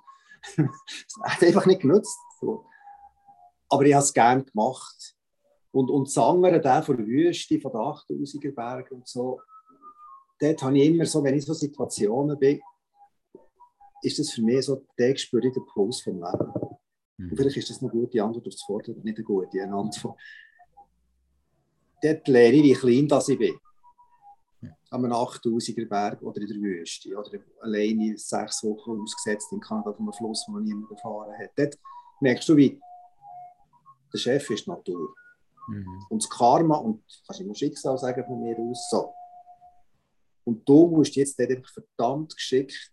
[0.68, 2.18] es hat einfach nicht genutzt.
[3.70, 5.16] Aber ich habe es gerne gemacht.
[5.72, 9.40] Und, und das andere, der von der Wüste, von den 8000er Bergen und so,
[10.40, 12.60] dort habe ich immer so, wenn ich so Situationen bin,
[14.02, 16.52] ist das für mich so, der spüre ich den Puls vom Leben.
[17.18, 19.62] Und vielleicht ist das eine gute Antwort auf das oder nicht eine gute.
[19.62, 20.18] Eine Antwort.
[22.02, 23.58] Dort lerne ich, wie klein das ich bin.
[24.90, 29.90] An einem 8000er Berg oder in der Wüste oder alleine sechs Wochen ausgesetzt in Kanada
[29.90, 31.50] auf einem Fluss, wo man niemand gefahren hat.
[31.56, 31.78] Dort
[32.20, 32.80] merkst du, wie
[34.12, 35.14] der Chef ist Natur.
[35.68, 36.06] Mhm.
[36.08, 39.12] Und das Karma, und kannst du immer Schicksal sagen von mir aus, so.
[40.50, 42.92] Und du musst jetzt dort verdammt geschickt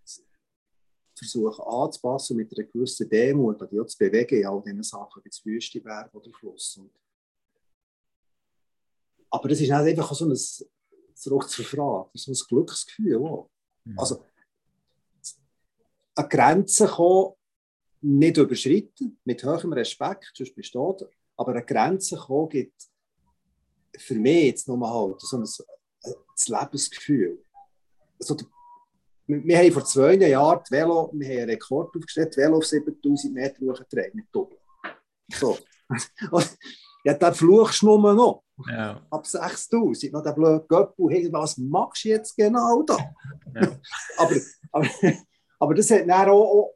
[1.17, 5.23] versuchen anzupassen und mit einer gewissen Demut die auch zu bewegen in all diesen Sachen,
[5.23, 6.77] wie das Wüsteberg oder Fluss.
[6.77, 6.91] Und
[9.31, 10.37] aber das ist nicht einfach so ein,
[11.15, 13.17] zurück zur Frage, ist ein Glücksgefühl.
[13.17, 13.49] Auch.
[13.83, 13.97] Mhm.
[13.97, 14.23] Also,
[16.13, 17.33] an Grenzen kommen,
[18.01, 22.87] nicht überschreiten, mit hohem Respekt, sonst besteht, aber an Grenzen kommen gibt
[23.97, 25.43] für mich jetzt nochmal halt so ein,
[26.03, 27.43] ein, ein Lebensgefühl.
[28.19, 28.35] Also,
[29.27, 32.65] wir haben vor zwei Jahren die Velo, wir haben einen Rekord aufgestellt, die Velo auf
[32.65, 34.57] 7000 Meter hochgetragen mit Doppel.
[35.33, 35.57] So.
[37.03, 38.43] ja, dann fluchst du nur noch.
[38.69, 39.05] Ja.
[39.09, 40.13] Ab 6000.
[40.13, 42.97] Noch der blöde Göppel, hey, was machst du jetzt genau da?
[43.53, 43.79] Ja.
[44.17, 44.35] aber,
[44.71, 44.89] aber,
[45.59, 46.73] aber das hat dann auch, auch,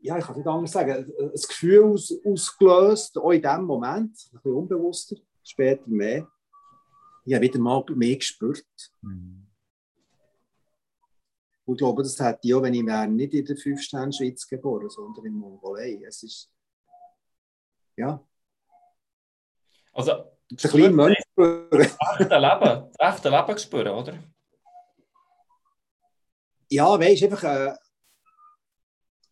[0.00, 4.32] ja, ich kann nicht anders sagen, ein Gefühl aus, ausgelöst, auch in dem Moment, ein
[4.32, 6.26] bisschen unbewusster, später mehr.
[7.26, 8.64] Ich habe wieder mal mehr gespürt.
[9.02, 9.43] Mhm.
[11.66, 14.90] Und ich glaube, das hätte ich auch, wenn ich wäre nicht in der Fünf-Sterne-Schweiz geboren,
[14.90, 16.02] sondern in Mongolei.
[16.06, 16.50] Es ist,
[17.96, 18.22] ja.
[19.92, 20.12] Also,
[20.50, 21.18] ein kleiner Mensch.
[21.36, 24.18] Das echte Leben, das echte Leben spüren, oder?
[26.68, 27.74] Ja, weißt du, einfach, äh,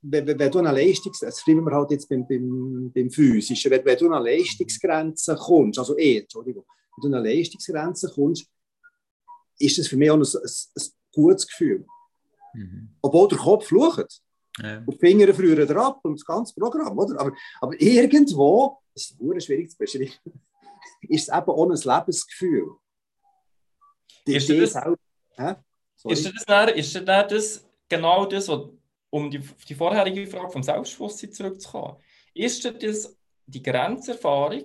[0.03, 1.21] wenn, wenn, du eine Leistungs...
[1.21, 3.71] Das schreiben wir halt jetzt beim, beim, beim Physischen.
[3.71, 6.65] Wenn, wenn du eine Leistungsgrenze kommst, also eh, Entschuldigung,
[6.97, 8.47] wenn du eine Leistungsgrenze kommst,
[9.59, 11.87] ist das für mich auch ein, ein, ein gutes Gefühl.
[12.55, 12.91] Mhm.
[13.01, 14.23] Obwohl der Kopf flucht.
[14.59, 14.79] Ja.
[14.79, 17.19] Und die Finger frieren ab und das ganze Programm, oder?
[17.19, 20.13] Aber, aber irgendwo, das ist sehr schwierig zu beschreiben,
[21.09, 22.69] ist es eben auch ein Lebensgefühl.
[24.27, 24.95] Die ist, das, auch,
[26.05, 28.69] ist, das dann, ist das, das genau das, was,
[29.11, 31.97] um die, die vorherige Frage vom Selbstbewusstsein zurückzukommen,
[32.35, 34.65] ist das die Grenzerfahrung,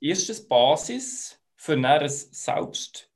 [0.00, 3.10] ist das Basis für ein Selbst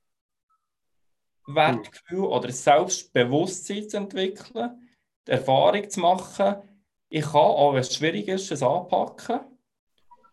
[1.55, 4.89] Wertgefühl oder Selbstbewusstsein zu entwickeln,
[5.27, 6.55] die Erfahrung zu machen,
[7.09, 9.39] ich kann, auch wenn es schwierig ist, es anpacken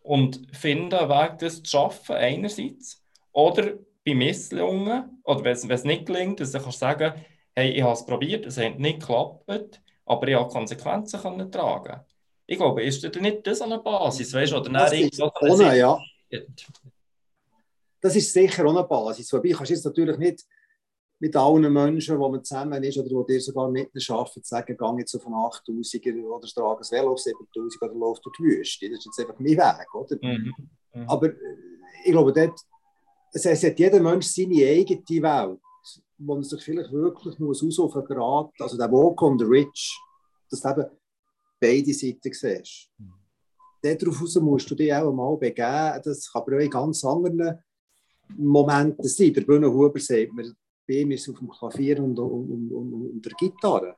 [0.03, 3.03] und finden einen Weg, das zu schaffen, einerseits.
[3.33, 7.15] Oder bei Misslungen, oder wenn es, wenn es nicht gelingt, dass ich sagen
[7.57, 12.01] hey, ich habe es probiert, es hat nicht geklappt, aber ich habe Konsequenzen können tragen.
[12.47, 15.99] Ich glaube, ist das nicht das eine Basis, weißt du, oder das ist ohne, ja.
[18.01, 20.45] Das ist sicher eine Basis, wobei kannst du jetzt natürlich nicht
[21.19, 24.99] mit allen Menschen, wo man zusammen ist oder wo dir sogar mitten arbeiten, sagen, gehe
[24.99, 28.91] jetzt auf einen 8000er oder trage ein Velo auf 7000 oder laufe durch die Wüste.
[28.91, 30.17] Das ist jetzt einfach mein Weg, oder?
[30.21, 30.55] Mhm.
[30.95, 31.09] Mhm.
[31.09, 31.57] Aber äh,
[32.05, 32.61] ich glaube, dort,
[33.33, 35.61] es hat jeder Mensch seine eigene Welt,
[36.19, 39.97] wo man sich vielleicht wirklich muss einen Grad, also der Walk on the Ridge,
[40.51, 40.87] dass du eben
[41.59, 42.91] beide Seiten siehst.
[42.99, 43.13] Mhm.
[43.83, 46.01] Darauf musst du dich auch mal begeben.
[46.05, 47.59] Das kann aber auch in ganz anderen
[48.37, 49.33] Momenten sein.
[49.33, 50.53] Der Bühnenhuber sagt mir,
[50.87, 53.97] bei ihm ist es auf dem Klavier und, und, und, und der Gitarre,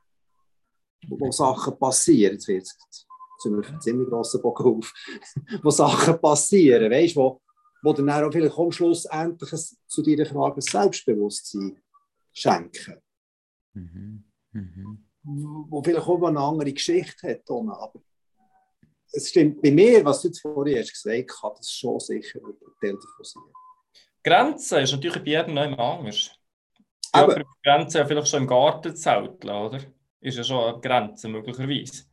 [1.07, 2.35] wo Sachen passieren.
[2.35, 2.67] Jetzt wird
[3.39, 4.93] sind wir einen ziemlich grossen Bogen auf,
[5.63, 7.41] wo Sachen passieren, weißt du, wo,
[7.81, 9.51] wo dann auch vielleicht am Schluss endlich
[9.87, 11.81] zu deiner Frage Selbstbewusstsein
[12.33, 13.01] schenken.
[13.73, 14.23] Mhm.
[14.51, 15.05] Mhm.
[15.69, 17.49] Wo vielleicht auch eine andere Geschichte hat.
[17.49, 18.01] Aber
[19.11, 22.39] es stimmt bei mir, was du jetzt vorhin hast gesagt hast, kann das schon sicher
[22.39, 23.43] ein Teil davon sein.
[24.23, 26.38] Grenzen ist natürlich bei jedem noch anders.
[27.13, 29.79] Ja, aber, die Grenze vielleicht schon im Garten zelteln, oder?
[30.21, 32.03] Ist ja schon eine Grenze möglicherweise.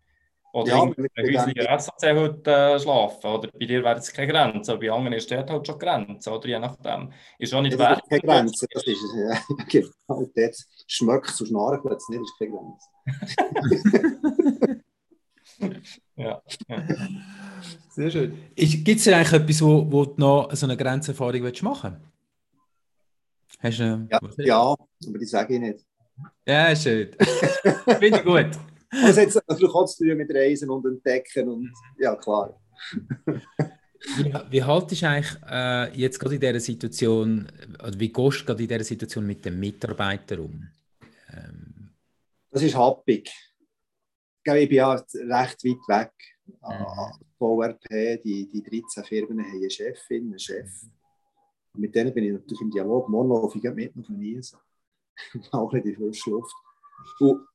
[0.57, 3.26] Oder ja, in einer häuslichen SAC heute äh, schlafen.
[3.26, 6.30] Oder bei dir wäre es keine Grenze, aber bei anderen ist dort halt schon Grenze,
[6.30, 7.12] oder je nachdem.
[7.38, 8.01] Ist auch nicht wert.
[8.09, 9.14] Keine Grenze, das ist es.
[9.14, 9.38] Ja.
[9.68, 12.88] Genau, dort schmeckt es und schnarchelt es nicht, ist keine Grenze.
[16.16, 16.82] ja, ja.
[17.90, 18.38] Sehr schön.
[18.55, 21.53] Gibt es eigentlich etwas, wo, wo du noch so eine Grenzerfahrung machen
[22.01, 22.15] willst?
[23.59, 25.86] Hast du, ja, ja, aber die sage ich nicht.
[26.46, 27.11] Ja, schön.
[27.84, 28.50] Finde ich gut.
[28.90, 32.59] Das hat natürlich auch zu tun mit Reisen und Entdecken und ja, klar.
[34.18, 37.46] Wie, wie haltest du eigentlich äh, jetzt gerade in dieser Situation,
[37.82, 40.68] oder wie gehst du gerade in dieser Situation mit den Mitarbeitern um?
[41.32, 41.90] Ähm.
[42.50, 43.32] Das ist happig.
[44.44, 46.12] Ich bin ja recht weit weg
[46.46, 47.26] Mhm.
[47.38, 50.70] VRP, die, die 13 Firmen haben eine Chefin, einen Chef.
[50.82, 50.92] Und
[51.79, 53.09] mit denen bin ich natürlich im Dialog.
[53.09, 54.59] Morgen laufe ich mit noch Niesen.
[55.53, 56.55] Auch nicht in die frische Luft.
[57.20, 57.47] Und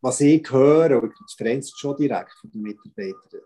[0.00, 3.42] was ich höre, und das vereinst schon direkt von den Mitarbeitern,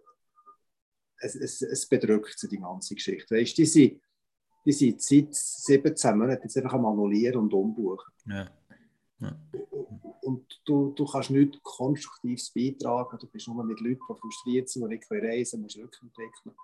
[1.19, 3.35] es, es, es bedrückt sie, die ganze Geschichte.
[3.35, 4.01] Weißt, die, sind,
[4.65, 8.13] die sind seit 17 Monaten jetzt einfach am Annullieren und Umbuchen.
[8.27, 8.51] Ja.
[9.21, 9.37] Ja.
[10.23, 13.19] Und du, du kannst nichts Konstruktives beitragen.
[13.19, 16.55] Du bist nur mit Leuten, die frustriert sind, die nicht reisen können, musst rückentwickeln.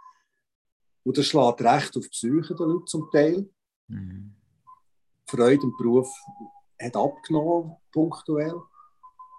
[1.09, 3.49] Und das schlägt recht auf die Psyche der Leute zum Teil.
[3.87, 4.35] Mhm.
[5.27, 6.13] Freude im Beruf
[6.79, 8.61] hat abgenommen, punktuell.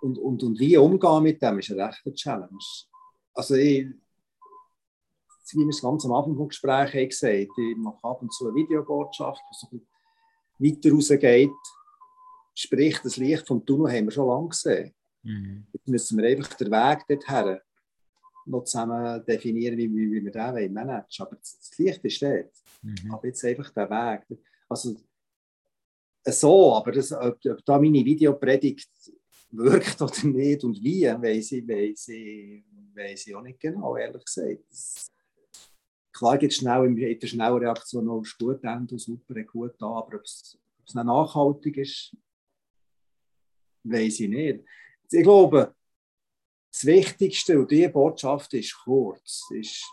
[0.01, 2.57] Und, und, und wie umgehen mit dem ist eine rechte Challenge.
[3.36, 8.20] Also ich, wie wir es ganz am Anfang des Gesprächs haben gesagt ich mache ab
[8.24, 9.80] und zu eine Videobotschaft, die so
[10.57, 11.51] weiter rausgeht.
[12.55, 14.95] Sprich, das Licht vom Tunnel haben wir schon lange gesehen.
[15.22, 15.67] Mhm.
[15.72, 17.59] Jetzt müssen wir einfach den Weg dorthin
[18.46, 22.52] noch zusammen definieren, wie, wie, wir den managen Aber das Licht ist dort.
[22.82, 23.14] Mhm.
[23.14, 24.40] Aber jetzt einfach der Weg.
[24.68, 24.96] Also,
[26.26, 28.90] so, aber das, ob, ob da meine Videopredigt
[29.52, 32.64] wirkt oder nicht und wie, weiß ich, weiß ich,
[32.96, 34.64] weiß ich auch nicht genau, ehrlich gesagt.
[34.70, 35.12] Das,
[36.12, 40.24] klar geht es schnell in der Schnellreaktion noch gut Ende super, gut an, aber ob
[40.24, 42.16] es, ob es nachhaltig ist,
[43.84, 44.64] weiß ich nicht.
[45.12, 45.74] Ich glaube,
[46.72, 49.43] das Wichtigste und diese Botschaft ist kurz.
[49.51, 49.84] Ist,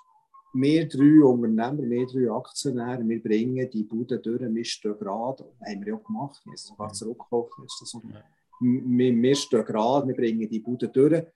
[0.53, 5.69] wir drei Unternehmer, wir drei Aktionäre, wir bringen die Bude durch, wir stehen gerade, das
[5.69, 7.53] haben wir ja gemacht, wir sind sogar zurückgekauft.
[8.61, 11.27] Wir, wir stehen gerade, wir bringen die Bude durch.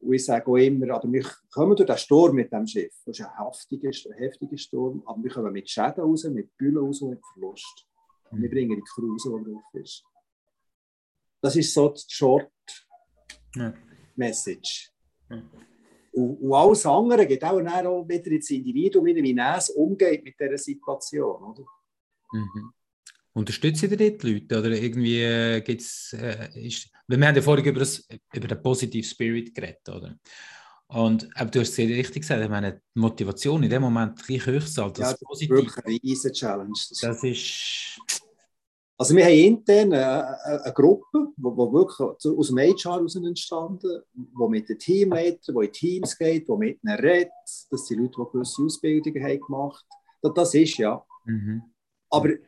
[0.00, 2.94] Und ich sage auch immer, aber wir kommen durch den Sturm mit dem Schiff.
[3.06, 7.00] Das ist ein heftiger, heftiger Sturm, aber wir kommen mit Schäden raus, mit Bühlen raus
[7.00, 7.86] und mit Verlust.
[8.30, 10.04] Und wir bringen die Crew raus, die drauf ist.
[11.40, 12.50] Das ist so die Short
[13.56, 13.72] ja.
[14.16, 14.90] Message.
[15.30, 15.42] Ja.
[16.12, 20.58] Und, und, alles andere geht auch, auch wieder ins Individuum, wie es umgeht mit dieser
[20.58, 21.42] Situation.
[21.42, 21.64] Oder?
[22.32, 22.72] Mhm.
[23.32, 24.58] Unterstützen ihr die Leute?
[24.58, 26.12] Oder irgendwie äh, gibt es.
[26.12, 26.50] Äh,
[27.08, 30.16] wir haben ja vorhin über, das, über den Positive Spirit geredet, oder?
[30.86, 34.22] Und aber du hast es sehr richtig gesagt, ich meine, die Motivation in dem Moment
[34.24, 34.92] gleich sein.
[34.92, 36.72] Das, ja, das ist wirklich eine riesige Challenge.
[36.72, 37.90] Das, das ist
[38.96, 44.68] also wir haben intern eine, Gruppe, die wirklich aus dem HR heraus entstanden, die mit
[44.68, 47.32] den Teamleitern, die in Teams geht, die mit ihnen redet,
[47.70, 49.84] das sind Leute, die gewisse Ausbildungen haben gemacht
[50.22, 50.34] haben.
[50.34, 51.04] Das ist ja.
[51.24, 51.62] Mhm.
[52.08, 52.42] Aber eben,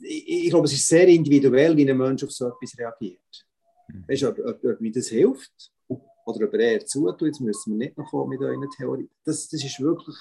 [0.00, 3.46] ich, ich, glaube, es ist sehr individuell, wie ein Mensch auf so etwas reagiert.
[3.88, 4.04] Mhm.
[4.08, 7.78] Weißt du, ob, ob, ob mir das hilft oder ob er eher zutut, jetzt müssen
[7.78, 9.08] wir nicht noch kommen mit euren Theorie.
[9.24, 10.16] Das, das ist wirklich...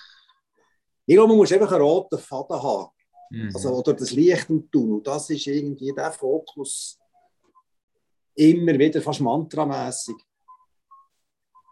[1.07, 2.91] Ich glaube, man muss einfach einen roten Faden haben
[3.31, 3.51] Mhm.
[3.53, 6.99] Also, oder das Licht im Tunnel, das ist irgendwie der Fokus
[8.35, 10.15] immer wieder fast mantramäßig.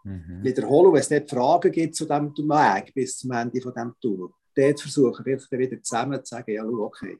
[0.04, 0.42] Mhm.
[0.42, 4.30] Wiederholen, wenn es nicht Fragen gibt zu dem Weg bis zum Ende von dem Tunnel.
[4.56, 7.18] Dort versuchen wir wieder zusammen zu sagen, ja, okay,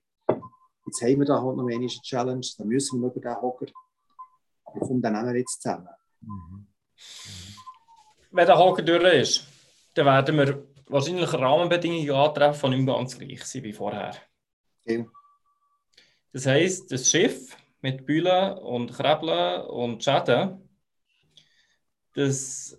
[0.86, 3.66] jetzt haben wir da halt noch eine Challenge, dann müssen wir über den Hocker.
[4.64, 5.88] Aber komm, dann nehmen wir jetzt zusammen.
[6.22, 6.66] Mhm.
[8.30, 9.44] Wenn der Hocker durch ist,
[9.92, 14.14] dann werden wir wahrscheinlich Rahmenbedingungen antreffen, die nicht ganz gleich sind wie vorher.
[14.84, 15.04] Ja.
[16.32, 20.68] Das heisst, das Schiff mit Bühlen und Krebeln und Schäden,
[22.14, 22.78] das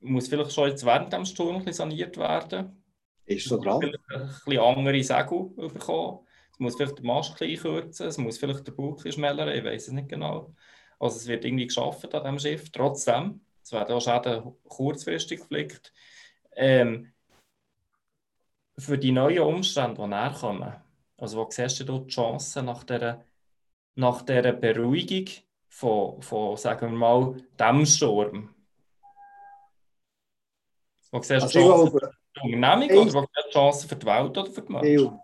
[0.00, 2.84] muss vielleicht schon jetzt während dem Sturm ein saniert werden.
[3.26, 3.80] Ist so dran.
[3.80, 6.26] Vielleicht ein bisschen andere Segel bekommen.
[6.52, 9.88] Es muss vielleicht der Mast ein kürzen, es muss vielleicht der ein schmälern, ich weiß
[9.88, 10.54] es nicht genau.
[11.00, 12.70] Also es wird irgendwie geschafft an diesem Schiff.
[12.70, 15.92] Trotzdem, es werden auch Schäden kurzfristig geflickt.
[16.54, 17.12] Ähm,
[18.78, 20.74] für die neuen Umstände, die näher kommen,
[21.24, 23.24] also wo siehst du die Chancen nach dieser,
[23.94, 25.26] nach dieser Beruhigung
[25.68, 28.54] von, von, sagen wir mal, dem Sturm?
[31.10, 32.10] Wo siehst du also Chancen glaube, für
[32.44, 35.20] die Unternehmung ey, oder wo siehst du Chancen für die Welt oder für die Menschen?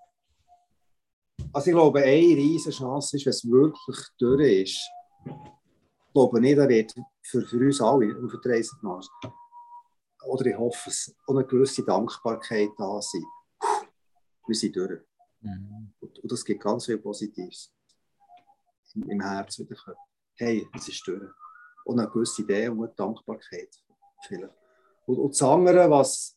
[1.53, 4.91] Also ich glaube, eine riesige Chance ist, wenn es wirklich durch ist.
[5.27, 8.75] Ich glaube nicht, er wird für, für uns alle auf der Reise
[10.27, 13.25] Oder ich hoffe, es auch eine gewisse Dankbarkeit da sein.
[14.47, 15.10] Wir sind durch.
[15.41, 15.93] Mhm.
[16.01, 17.73] Und, und, das gibt ganz viel Positives
[18.95, 19.97] im, im Herzen wieder.
[20.37, 21.31] Hey, es ist durch.
[21.85, 23.71] Und eine gewisse Idee und eine Dankbarkeit.
[24.27, 24.55] Vielleicht.
[25.07, 26.37] Und, und das andere, was,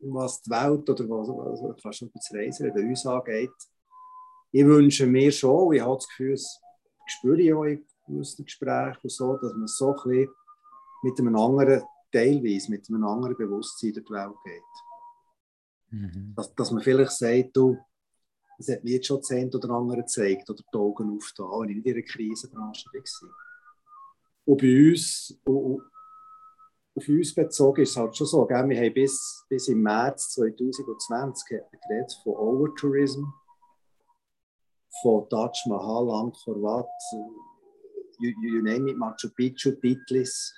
[0.00, 3.50] was die Welt oder was, was fast über das Reisen bei uns angeht,
[4.52, 6.60] ich wünsche mir schon, ich habe das Gefühl, das
[7.06, 10.28] spüre ich auch in gewissen Gesprächen so, dass man so ein
[11.02, 11.82] mit einem anderen,
[12.12, 14.62] teilweise mit einem anderen Bewusstsein durch die Welt geht.
[15.90, 16.34] Mhm.
[16.36, 17.78] Dass, dass man vielleicht sagt, du,
[18.58, 21.86] das hat mir jetzt schon zehn oder andere gezeigt oder die Augen aufgetan, wenn ich
[21.86, 23.30] in einer Krisenbranche war.
[24.46, 29.68] Und bei uns, auf uns bezogen ist es halt schon so, wir haben bis, bis
[29.68, 33.24] im März 2020 geredet von Overtourism,
[35.02, 36.88] von Taj Mahal, Angkor Wat,
[38.18, 40.54] you, you name it, Machu Picchu, Titlis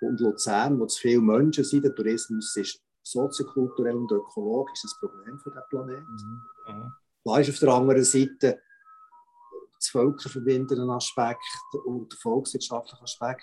[0.00, 1.84] und Luzern, wo zu viele Menschen sind.
[1.84, 6.42] Der Tourismus ist soziokulturell und ökologisch ein Problem für den Planeten.
[6.68, 6.92] Mhm.
[7.24, 8.60] Da ist auf der anderen Seite
[9.76, 11.40] das völkerverbindenden Aspekt
[11.84, 13.42] und der volkswirtschaftliche Aspekt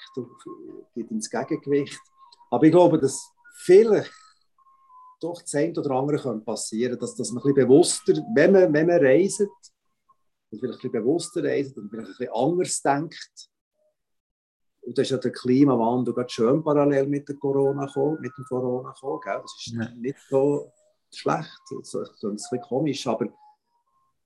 [0.95, 1.99] geht ins Gegengewicht.
[2.49, 3.32] Aber ich glaube, dass
[3.64, 4.12] vielleicht
[5.20, 8.74] doch das eine oder andere passieren könnte, dass, dass man ein bisschen bewusster, wenn man,
[8.74, 9.41] wenn man reist,
[10.51, 13.48] und vielleicht ein bisschen bewusster reist und vielleicht ein bisschen anders denkt.
[14.89, 18.43] Und das ist ja der Klimawandel gerade schön parallel mit, der Corona gekommen, mit dem
[18.45, 19.19] Corona gekommen.
[19.23, 19.39] Gell?
[19.39, 19.87] Das ist ja.
[19.95, 20.71] nicht so
[21.13, 23.27] schlecht, das ist ein bisschen komisch, aber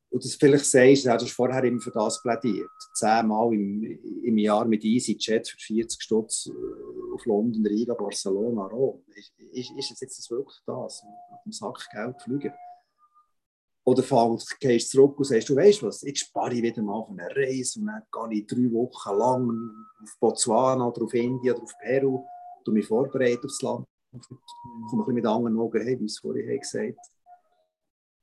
[0.10, 2.70] und das vielleicht sagst, du hast vorher immer für das plädiert.
[2.94, 3.84] Zehnmal im,
[4.24, 9.04] im Jahr mit EasyJet für 40 Stutz äh, auf London, Riga, Barcelona, Rom.
[9.16, 11.04] Ist, ist, ist jetzt wirklich das?
[11.04, 12.54] Mit dem Sack Geld fliegen?
[13.86, 17.10] Oder fängst, gehst zurück und sagst, du weißt was, jetzt spare ich wieder mal auf
[17.10, 19.72] eine Reise und dann gehe ich drei Wochen lang
[20.02, 22.24] auf Botswana oder auf Indien oder auf Peru,
[22.64, 23.86] du mich vorbereiten aufs Land,
[24.90, 27.14] komme ein mit anderen Augen, hey, wie ich es vorhin gesagt habe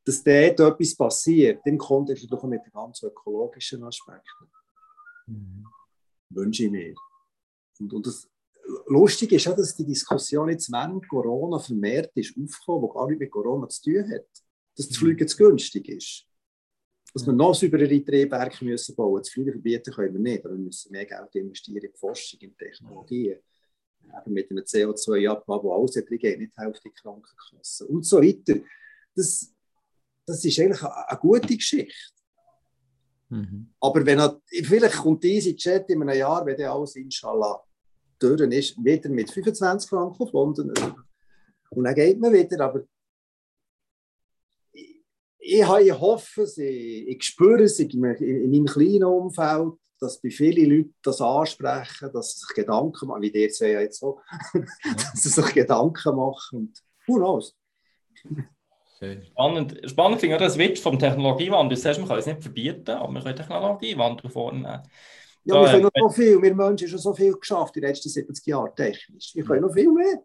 [0.05, 4.51] dass dort etwas passiert, im Kontext doch mit den ganz ökologischen Aspekten.
[5.27, 5.67] Mhm.
[6.31, 6.95] Wünsche ich mir.
[7.79, 8.29] Und, und das
[8.87, 13.21] Lustige ist ja, dass die Diskussion jetzt während Corona vermehrt ist aufgekommen, die gar nicht
[13.21, 14.27] mit Corona zu tun hat.
[14.77, 14.97] Dass das.
[14.97, 16.27] Fliegen zu günstig ist.
[17.13, 19.23] Dass wir noch sauberere Drehwerke müssen bauen müssen.
[19.23, 22.57] Das Fliegen verbieten können wir nicht, aber wir müssen mehr Geld investieren in Forschung, in
[22.57, 23.39] Technologien.
[24.03, 28.61] Eben mit einem CO2-Abbau, wo alles geht, nicht die Hälfte Krankenkassen und so weiter.
[29.15, 29.53] Das,
[30.27, 32.13] das ist eigentlich eine, eine gute Geschichte.
[33.31, 33.73] Mhm.
[33.81, 37.63] Aber wenn er, vielleicht kommt diese Chat in einem Jahr, wenn der alles inshallah
[38.19, 40.73] durch ist, wieder mit 25 Franken auf London.
[41.71, 42.61] Und dann geht man wieder.
[42.65, 42.85] Aber
[45.41, 50.31] ich, ich, hoffe es, ich, ich spüre es in, in meinem kleinen Umfeld, dass bei
[50.31, 54.21] vielen Leuten das ansprechen, dass sie sich Gedanken machen, wie der ja jetzt so,
[54.53, 56.59] dass sie sich Gedanken machen.
[56.59, 57.57] Und who knows?
[59.01, 61.77] Spannend, spannend finde ich auch das Witz vom Technologiewandel.
[61.77, 64.83] Du sagst, man kann es nicht verbieten, aber wir können Technologiewandel vornehmen.
[65.45, 66.43] Ja, wir können noch so viel.
[66.43, 69.35] Wir Menschen haben schon so viel geschafft in den letzten 70 Jahren technisch.
[69.35, 70.23] Wir können noch viel mehr.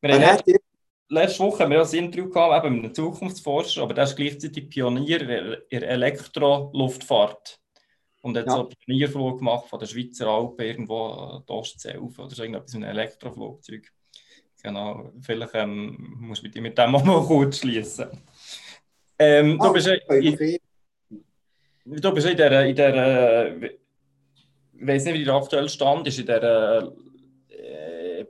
[0.00, 0.60] Wir haben letzte,
[1.10, 4.70] letzte Woche haben wir ein Interview gehabt eben mit einem Zukunftsforscher, aber der ist gleichzeitig
[4.70, 5.20] Pionier
[5.68, 7.58] in der Elektroluftfahrt.
[8.22, 8.52] Und hat ja.
[8.52, 12.18] so einen Pionierflug gemacht von der Schweizer Alpen irgendwo die Ostsee auf.
[12.18, 13.90] Oder so irgendetwas, ein Elektroflugzeug.
[14.62, 18.08] Genau, vielleicht ähm, musst du mit, mit dem auch mal kurz schließen.
[19.18, 20.58] Ähm, du, bist in,
[21.86, 26.26] du bist in der, in der ich weiß nicht, wie der aktuelle Stand ist, in
[26.26, 26.92] der
[27.48, 28.24] äh,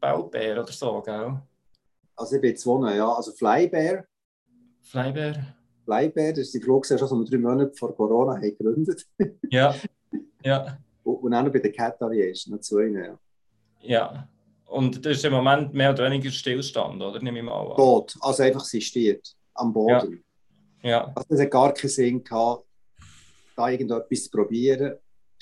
[0.00, 1.40] Baubär oder so, gell?
[2.16, 4.04] Also ich bin jetzt wohnen, ja, also Flybear.
[4.82, 5.56] Flybear.
[5.84, 9.06] Flybear, das ist die Fluggesellschaft, die wir drei Monate vor Corona haben gegründet
[9.50, 9.74] Ja,
[10.44, 10.78] ja.
[11.02, 13.18] Und, und auch noch bei der Cat Aviation, noch zwei, ja.
[13.80, 14.28] Ja.
[14.66, 17.20] Und das ist im Moment mehr oder weniger Stillstand, oder?
[17.20, 17.76] Nehme ich mal an.
[17.76, 20.24] Tot, also einfach sie steht am Boden.
[20.82, 20.90] Ja.
[20.90, 21.12] ja.
[21.14, 22.64] Also es hat gar keinen Sinn gehabt,
[23.56, 24.96] da irgendetwas zu probieren.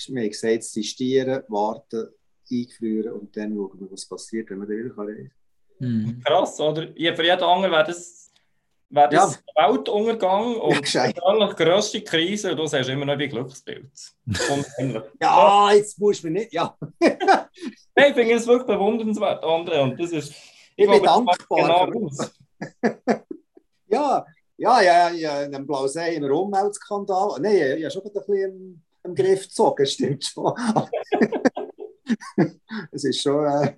[0.09, 2.09] Wir haben gesagt, sistieren, warten,
[2.51, 5.31] eingefrieren und dann schauen wir, was passiert, wenn man da wieder reisen kann.
[5.81, 6.23] Mhm.
[6.25, 6.89] Krass, oder?
[6.97, 8.31] Ja, für jeden anderen wäre das,
[8.91, 9.69] wär das ja.
[9.69, 13.91] Weltuntergang und ja, die grösste Krise und du sagst immer noch wie Glücksbild.
[15.21, 16.77] ja, jetzt musst du mir nicht, ja.
[17.01, 17.49] Nein,
[17.97, 19.81] ich finde es wirklich bewundernswert, André.
[19.81, 20.31] Und das ist,
[20.77, 21.37] ich, ich bin dankbar.
[21.49, 21.89] Genau
[23.89, 24.27] ja,
[24.59, 27.41] ja, ja, ja, einen Blausee, einen Umweltskandal.
[27.41, 30.53] Nein, ich, habe schon ein bisschen im, im Griff gezogen, stimmt schon.
[32.93, 33.47] es ist schon.
[33.47, 33.73] Äh...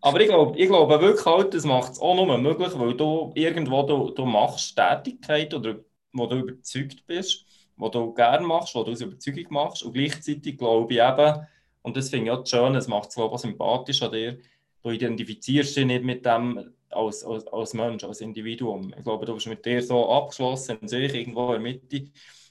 [0.00, 3.32] Aber ich glaube, ich glaube wirklich halt, das macht es auch nur möglich, weil du
[3.34, 5.76] irgendwo du, du machst Tätigkeit oder
[6.12, 7.44] wo du überzeugt bist,
[7.76, 9.82] wo du gerne machst, wo du aus Überzeugung machst.
[9.82, 11.46] Und gleichzeitig glaube ich eben,
[11.82, 14.38] und das finde ich auch schön, es macht es glaube sympathisch an dir.
[14.82, 18.94] Du identifizierst dich nicht mit dem als, als, als Mensch, als Individuum.
[18.96, 22.10] Ich glaube, du bist mit dir so abgeschlossen, in sich irgendwo in der Mitte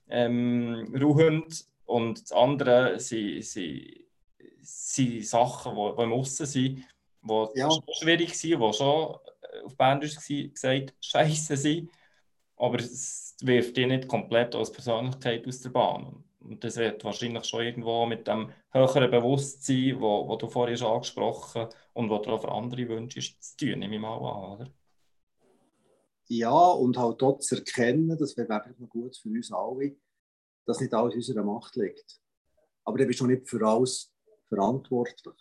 [0.10, 1.66] ähm, ruhend.
[1.86, 3.86] Und das andere sind, sind,
[4.62, 6.84] sind Sachen, die, die im Aussen sind,
[7.24, 7.70] die ja.
[7.72, 11.90] schon schwierig sind, die schon äh, auf Bändisch gesagt scheiße sind.
[12.56, 16.24] Aber es wirft dich nicht komplett als Persönlichkeit aus der Bahn.
[16.40, 20.92] Und das wird wahrscheinlich schon irgendwo mit dem höheren Bewusstsein, wo, wo du vorhin schon
[20.92, 24.52] angesprochen hast, und was du auch für andere wünschst, zu tun, nehme ich mal an,
[24.52, 24.72] oder?
[26.28, 29.96] Ja, und halt dort zu erkennen, das wäre wirklich noch gut für uns alle,
[30.66, 32.20] dass nicht alles in unserer Macht liegt.
[32.84, 34.12] Aber dann bist du nicht für alles
[34.48, 35.36] verantwortlich.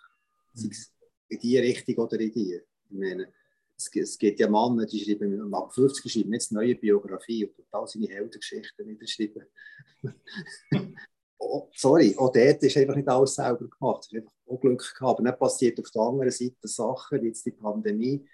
[0.55, 0.93] Es
[1.33, 2.55] in die Richtung oder in die.
[2.55, 3.33] Ich meine,
[3.77, 7.87] es, es gibt ja Männer, die schreiben ab 50 schreiben jetzt neue Biografie und total
[7.87, 9.45] seine Heldengeschichten niederschreiben.
[11.39, 14.05] oh, sorry, auch dort ist einfach nicht alles selber gemacht.
[14.05, 15.01] Es ist einfach auch gehabt.
[15.01, 18.27] Aber dann passiert auf der anderen Seite Sachen, jetzt die Pandemie,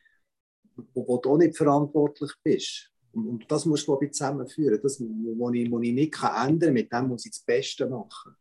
[0.95, 2.91] wo, wo du auch nicht verantwortlich bist.
[3.13, 4.81] Und, und das musst du glaube ich, zusammenführen.
[4.83, 8.35] Das, was ich, ich nicht kann ändern kann, mit dem muss ich das Beste machen.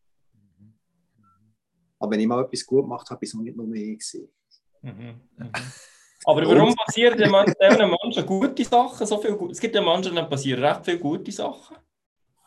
[1.99, 4.29] Aber wenn ich mal etwas gut gemacht habe, war es auch nicht nur mehr ich.
[4.81, 5.21] Mhm.
[5.37, 5.51] Mhm.
[6.25, 9.07] Aber warum passieren den Menschen gute Sachen?
[9.07, 11.77] So viel, es gibt ja Menschen, denen passieren recht viele gute Sachen.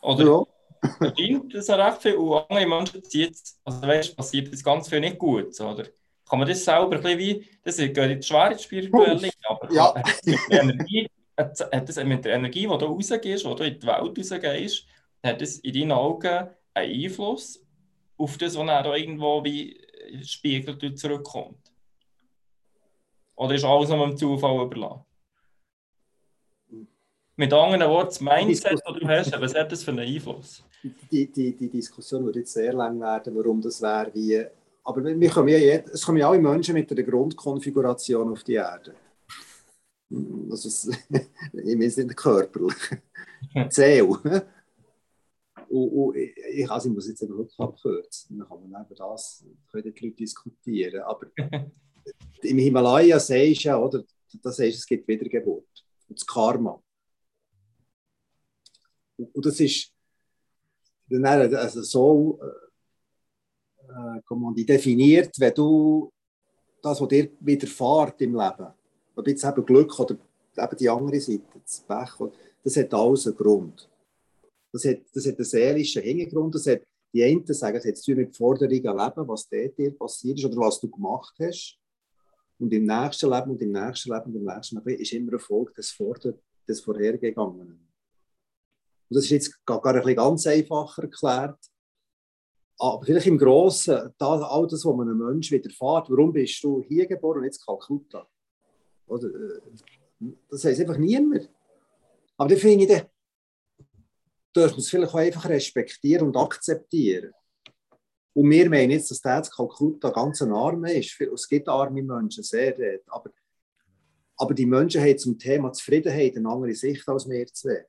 [0.02, 0.42] Oder ja.
[0.98, 5.18] verdient das recht viel und andere Menschen jetzt, also weißt, passiert jetzt ganz viel nicht
[5.18, 5.58] gut.
[5.60, 5.84] Oder?
[6.28, 9.94] Kann man das selber ein bisschen wie, das geht jetzt schwer ins Spirituelle, aber ja.
[9.96, 13.64] hat, das mit der Energie, hat das mit der Energie, die du rausgehst, die du
[13.64, 14.86] in die Welt rausgehst,
[15.22, 17.64] hat das in deinen Augen einen Einfluss
[18.16, 19.80] auf das, was dann irgendwo wie
[20.22, 21.69] spiegelt zurückkommt?
[23.40, 25.00] Oder ist alles noch dem Zufall überlassen?
[27.36, 30.62] Mit anderen Worten, das Mindset, das du hast, was hat das für einen Einfluss?
[31.10, 34.44] Die, die, die Diskussion wird jetzt sehr lang werden, warum das wäre, wie.
[34.84, 38.94] Aber wir kommen ja, es kommen ja alle Menschen mit einer Grundkonfiguration auf die Erde.
[40.50, 42.74] Also, ich meine nicht körperlich.
[43.70, 44.02] Zähl.
[44.02, 44.44] Und,
[45.70, 48.38] und ich, also ich muss jetzt wirklich abkürzen.
[48.38, 51.02] Dann kann man über das können die Leute diskutieren.
[51.04, 51.26] Aber
[52.44, 54.04] im Himalaya sagst du ja, oder,
[54.42, 55.66] das heißt, es gibt Wiedergeburt.
[56.08, 56.82] Das Karma.
[59.16, 59.92] Und, das ist
[61.10, 62.40] also so
[63.88, 66.12] äh, äh, definiert, wenn du
[66.82, 68.68] das, was dir widerfährt im Leben,
[69.16, 70.16] ob jetzt eben Glück oder
[70.56, 72.30] eben die andere Seite, das Pech,
[72.62, 73.88] das hat alles einen Grund.
[74.72, 76.54] Das hat, das hat einen seelischen Hintergrund.
[76.54, 76.82] Das hat,
[77.12, 80.58] die einen sagen, es hat zu mit Forderungen leben, was dort dir passiert ist oder
[80.58, 81.79] was du gemacht hast.
[82.60, 85.74] Und im nächsten Leben und im nächsten Leben und im nächsten Leben ist immer Erfolg
[85.74, 86.34] des, Vorder
[86.68, 87.88] des Vorhergegangenen.
[89.08, 91.58] Und das ist jetzt gar, gar ein ganz einfacher erklärt.
[92.78, 96.82] Aber vielleicht im Großen, da, all das, was man einem Menschen widerfährt, warum bist du
[96.82, 98.28] hier geboren und jetzt Kalkutta?
[99.06, 99.60] Oder, äh,
[100.50, 101.50] das heißt einfach niemand.
[102.36, 103.02] Aber dann finde ich,
[104.54, 107.32] dürfen es vielleicht auch einfach respektieren und akzeptieren.
[108.32, 111.20] Und wir meinen jetzt, dass der Kalkutta ganz ein Arme ist.
[111.20, 113.00] Es gibt arme Menschen, sehr.
[113.08, 113.30] Aber,
[114.36, 117.86] aber die Menschen haben zum Thema Zufriedenheit eine andere Sicht als wir zwei.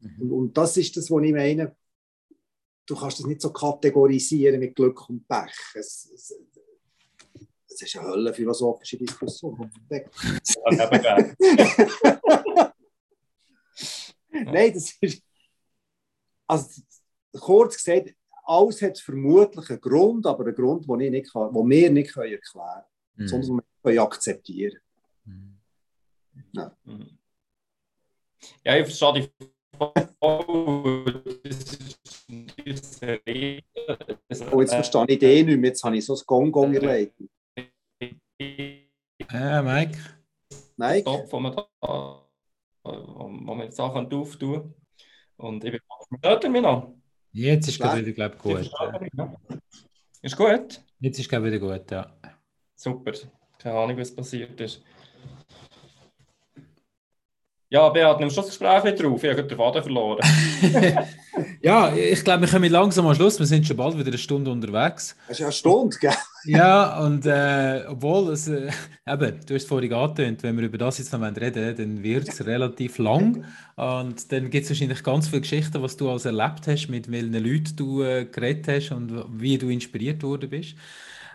[0.00, 0.22] Mhm.
[0.22, 1.74] Und, und, das ist das, was ich meine.
[2.86, 5.54] Du kannst das nicht so kategorisieren mit Glück und Pech.
[5.74, 6.34] Es, es,
[7.68, 9.70] es ist eine Hölle philosophische Diskussion.
[14.30, 15.22] Nein, das ist.
[16.46, 16.82] Also,
[17.38, 18.14] kurz gesagt,
[18.50, 22.12] alles hat vermutlich einen Grund, aber einen Grund, den, ich nicht kann, den wir nicht
[22.12, 22.82] können erklären
[23.14, 23.28] können, mhm.
[23.28, 24.78] sondern wir können akzeptieren.
[25.24, 25.58] Mhm.
[26.52, 26.76] Ja.
[26.84, 27.18] Mhm.
[28.64, 29.30] ja, ich verstehe die
[30.20, 31.04] Oh,
[34.60, 35.70] jetzt verstehe ich den nicht mehr.
[35.70, 37.14] Jetzt habe ich so ein Gong-Gong erlebt.
[39.32, 39.98] Ja, Mike.
[40.76, 41.00] Mike?
[41.00, 42.20] Stopp, wo man da
[42.82, 44.74] wo man jetzt Sachen auftun
[45.36, 45.80] Und ich bin
[46.22, 46.99] hört ihr mich noch?
[47.32, 48.70] Jetzt ist es wieder, glaube ich, gut.
[50.22, 50.80] Ist gut?
[50.98, 52.12] Jetzt ist es wieder gut, ja.
[52.74, 53.12] Super.
[53.58, 54.82] Keine Ahnung, was passiert ist.
[57.68, 59.22] Ja, Beat, nimmst du das Gespräch wieder auf?
[59.22, 60.18] Ich habe den Faden verloren.
[61.62, 63.38] ja, ich glaube, wir kommen langsam am Schluss.
[63.38, 65.16] Wir sind schon bald wieder eine Stunde unterwegs.
[65.28, 66.12] Das ist ja eine Stunde, gell?
[66.44, 68.70] ja, und äh, obwohl es, äh,
[69.06, 72.28] eben, du hast es vorhin angetönt, wenn wir über das jetzt noch reden dann wird
[72.28, 73.44] es relativ lang.
[73.76, 77.32] Und dann gibt es wahrscheinlich ganz viele Geschichten, was du alles erlebt hast, mit welchen
[77.32, 80.74] Leuten du äh, geredet hast und wie du inspiriert worden bist.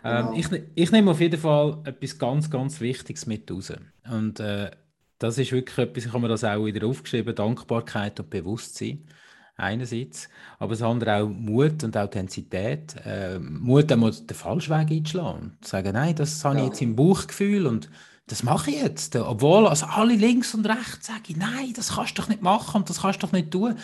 [0.03, 0.37] Ähm, genau.
[0.37, 3.73] ich, ich nehme auf jeden Fall etwas ganz, ganz Wichtiges mit raus.
[4.09, 4.69] Und äh,
[5.17, 9.07] das ist wirklich etwas, ich habe mir das auch wieder aufgeschrieben, Dankbarkeit und Bewusstsein
[9.57, 10.29] einerseits,
[10.59, 12.95] aber das andere auch Mut und Authentizität.
[13.05, 16.81] Äh, Mut, einmal den falschen Weg einzuschlagen und zu sagen, nein, das habe ich jetzt
[16.81, 17.89] im Bauchgefühl und
[18.27, 19.15] das mache ich jetzt.
[19.15, 22.89] Obwohl also alle links und rechts sagen, nein, das kannst du doch nicht machen und
[22.89, 23.77] das kannst du doch nicht tun.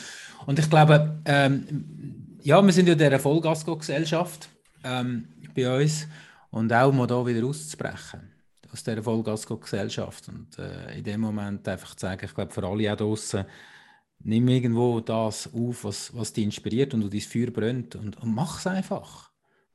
[0.45, 4.49] Und ich glaube, ähm, ja, wir sind ja der Vollgasco-Gesellschaft
[4.83, 6.07] ähm, bei uns
[6.49, 8.31] und auch mal da wieder auszubrechen
[8.73, 10.27] aus dieser Vollgas-Gesellschaft.
[10.29, 13.45] Und äh, in dem Moment einfach zu sagen, ich glaube, für alle auch draußen,
[14.23, 18.33] nimm irgendwo das auf, was, was dich inspiriert und du dein Feuer brennt und, und
[18.33, 19.31] mach es einfach.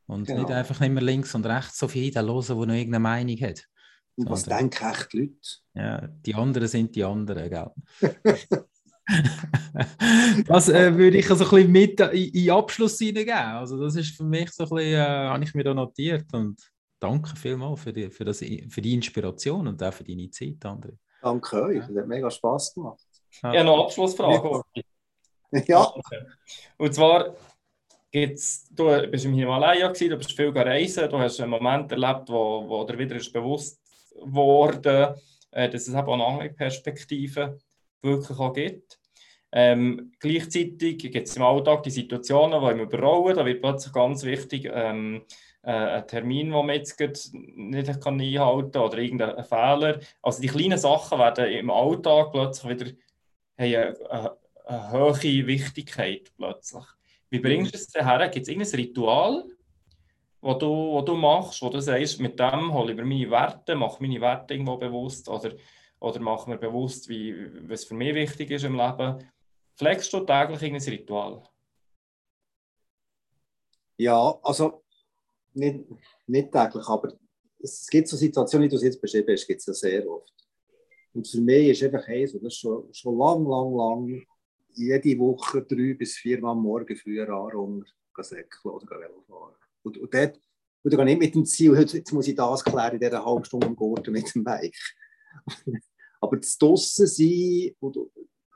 [0.06, 0.42] Und genau.
[0.42, 3.66] nicht einfach immer links und rechts so viel hören, die noch irgendeine Meinung hat.
[4.16, 5.34] Und was denken echt die Leute?
[5.74, 7.70] Ja, die anderen sind die anderen, gell?
[10.46, 13.34] das äh, würde ich also ein bisschen mit in, in Abschluss hineingeben.
[13.34, 16.58] Also das ist für mich so ein bisschen, äh, habe ich mir da notiert und
[16.98, 20.96] danke vielmals für die, für, das, für die Inspiration und auch für deine Zeit, André.
[21.20, 23.05] Danke euch, das hat mega Spass gemacht.
[23.42, 24.62] Ja, ja noch eine Abschlussfrage.
[25.66, 25.92] Ja.
[26.76, 27.34] Und zwar
[28.10, 32.28] gibt's, du bist im Himalaya gewesen, du bist viel gereist, du hast einen Moment erlebt,
[32.28, 33.80] wo, wo dir wieder ist bewusst
[34.20, 35.16] wurde,
[35.50, 37.58] äh, dass es eben auch eine andere Perspektive
[38.02, 38.98] wirklich auch gibt.
[39.52, 44.24] Ähm, gleichzeitig gibt es im Alltag die Situationen, die im überrollen, da wird plötzlich ganz
[44.24, 45.22] wichtig, ähm,
[45.62, 46.98] äh, ein Termin, den man jetzt
[47.32, 50.00] nicht kann einhalten kann oder irgendein Fehler.
[50.22, 52.90] Also die kleinen Sachen werden im Alltag plötzlich wieder
[53.56, 54.36] eine, eine,
[54.66, 56.84] eine hohe Wichtigkeit plötzlich.
[57.30, 58.28] Wie bringst du es daher?
[58.28, 59.44] Gibt es irgendein Ritual,
[60.40, 64.02] wo du, du machst, wo du sagst, mit dem hole ich mir meine Werte, mache
[64.02, 65.52] meine Werte irgendwo bewusst oder,
[65.98, 67.34] oder mache mir bewusst, wie,
[67.68, 69.28] was für mich wichtig ist im Leben.
[69.76, 71.42] Pflegst du täglich irgendein Ritual?
[73.98, 74.84] Ja, also
[75.54, 75.84] nicht,
[76.26, 77.12] nicht täglich, aber
[77.58, 80.35] es gibt so Situationen, wie du jetzt beschrieben hast, gibt es ja sehr oft.
[81.16, 84.26] Und für mich ist einfach eins, und das ist schon, schon lang, lang, lang,
[84.74, 87.86] jede Woche drei bis vier Mal morgen früher anrunden,
[88.18, 89.54] säckeln oder Velo fahren.
[89.82, 90.38] Und, und dort,
[90.82, 93.66] und ich nicht mit dem Ziel, jetzt muss ich das klären in dieser halben Stunde
[93.66, 94.76] am Gurten mit dem Bike.
[96.20, 98.02] Aber das draussen sein oder,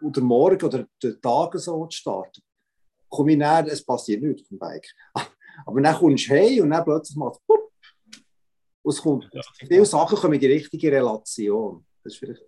[0.02, 2.42] oder morgen oder den Tag so zu starten,
[3.08, 4.88] komme ich näher, es passiert nichts auf dem Bike.
[5.64, 7.56] Aber dann kommst du heim und dann plötzlich macht es
[8.82, 9.30] und es kommt,
[9.66, 11.86] viele Sachen kommen in die richtige Relation.
[12.02, 12.42] Das ist vielleicht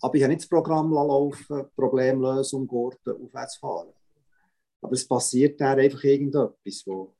[0.00, 3.92] aber ich habe nicht das Programm laufen, Problemlösung, Gurten, aufwärts fahren.
[4.80, 7.14] Aber es passiert dann einfach irgendetwas, wo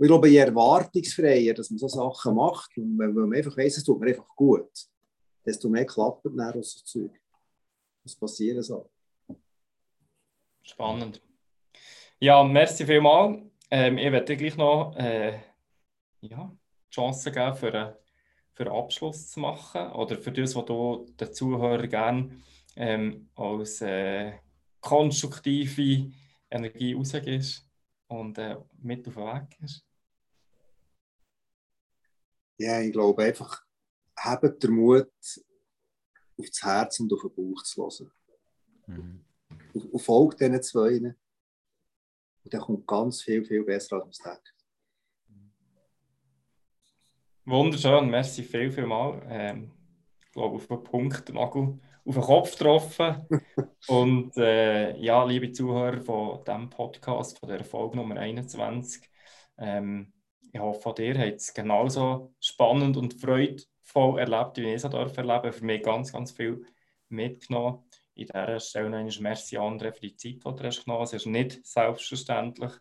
[0.00, 3.84] ich glaube, je erwartungsfreier, dass man so Sachen macht, und wenn man einfach weiss, es
[3.84, 4.70] tut mir einfach gut,
[5.44, 7.20] desto mehr klappt dann aus so Zeug.
[8.04, 8.88] Das passiert so.
[10.62, 11.20] Spannend.
[12.20, 13.40] Ja, merci vielmals.
[13.70, 15.40] Ähm, ich werde gleich noch äh,
[16.20, 16.56] ja,
[16.90, 17.94] Chancen geben für einen
[18.58, 22.42] für Abschluss zu machen oder für das, was du den Zuhörern gerne
[22.74, 24.32] ähm, als äh,
[24.80, 26.12] konstruktive
[26.50, 27.64] Energie rausgibst
[28.08, 29.84] und äh, mit auf den Weg ist?
[32.58, 33.64] Ja, ich glaube einfach,
[34.16, 35.06] habt den Mut,
[36.36, 38.12] auf das Herz und auf den Bauch zu hören.
[38.88, 39.24] Mhm.
[39.72, 40.96] Und, und folgt diesen zwei.
[40.96, 41.16] Und
[42.54, 44.57] dann kommt ganz viel, viel besser als man denkt.
[47.48, 49.22] Wunderschön, merci viel, viel mal.
[49.26, 49.72] Ähm,
[50.20, 53.26] ich glaube, auf den Punkt, Nagel auf den Kopf getroffen.
[53.88, 59.08] Und äh, ja, liebe Zuhörer von diesem Podcast, von der Folge Nummer 21,
[59.56, 60.12] ähm,
[60.52, 65.52] ich hoffe, dir hat es genauso spannend und freudvoll erlebt, wie ich es erleben durfte.
[65.52, 66.66] Für mich ganz, ganz viel
[67.08, 67.82] mitgenommen.
[68.14, 71.14] In dieser Stelle noch einmal merci, André, für die Zeit, die du hast genommen hast.
[71.14, 72.72] Es ist nicht selbstverständlich.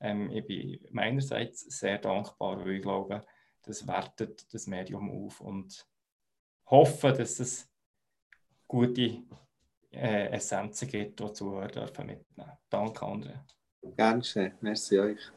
[0.00, 3.20] Ähm, ich bin meinerseits sehr dankbar, weil ich glaube,
[3.66, 5.86] das wertet das Medium auf und
[6.66, 7.68] hoffe, dass es
[8.66, 9.22] gute
[9.92, 12.52] äh, Essenzen gibt, die Zuhörer dürfen mitnehmen.
[12.70, 13.40] Danke, André.
[13.96, 14.52] Gerne schön.
[14.60, 15.32] Merci euch.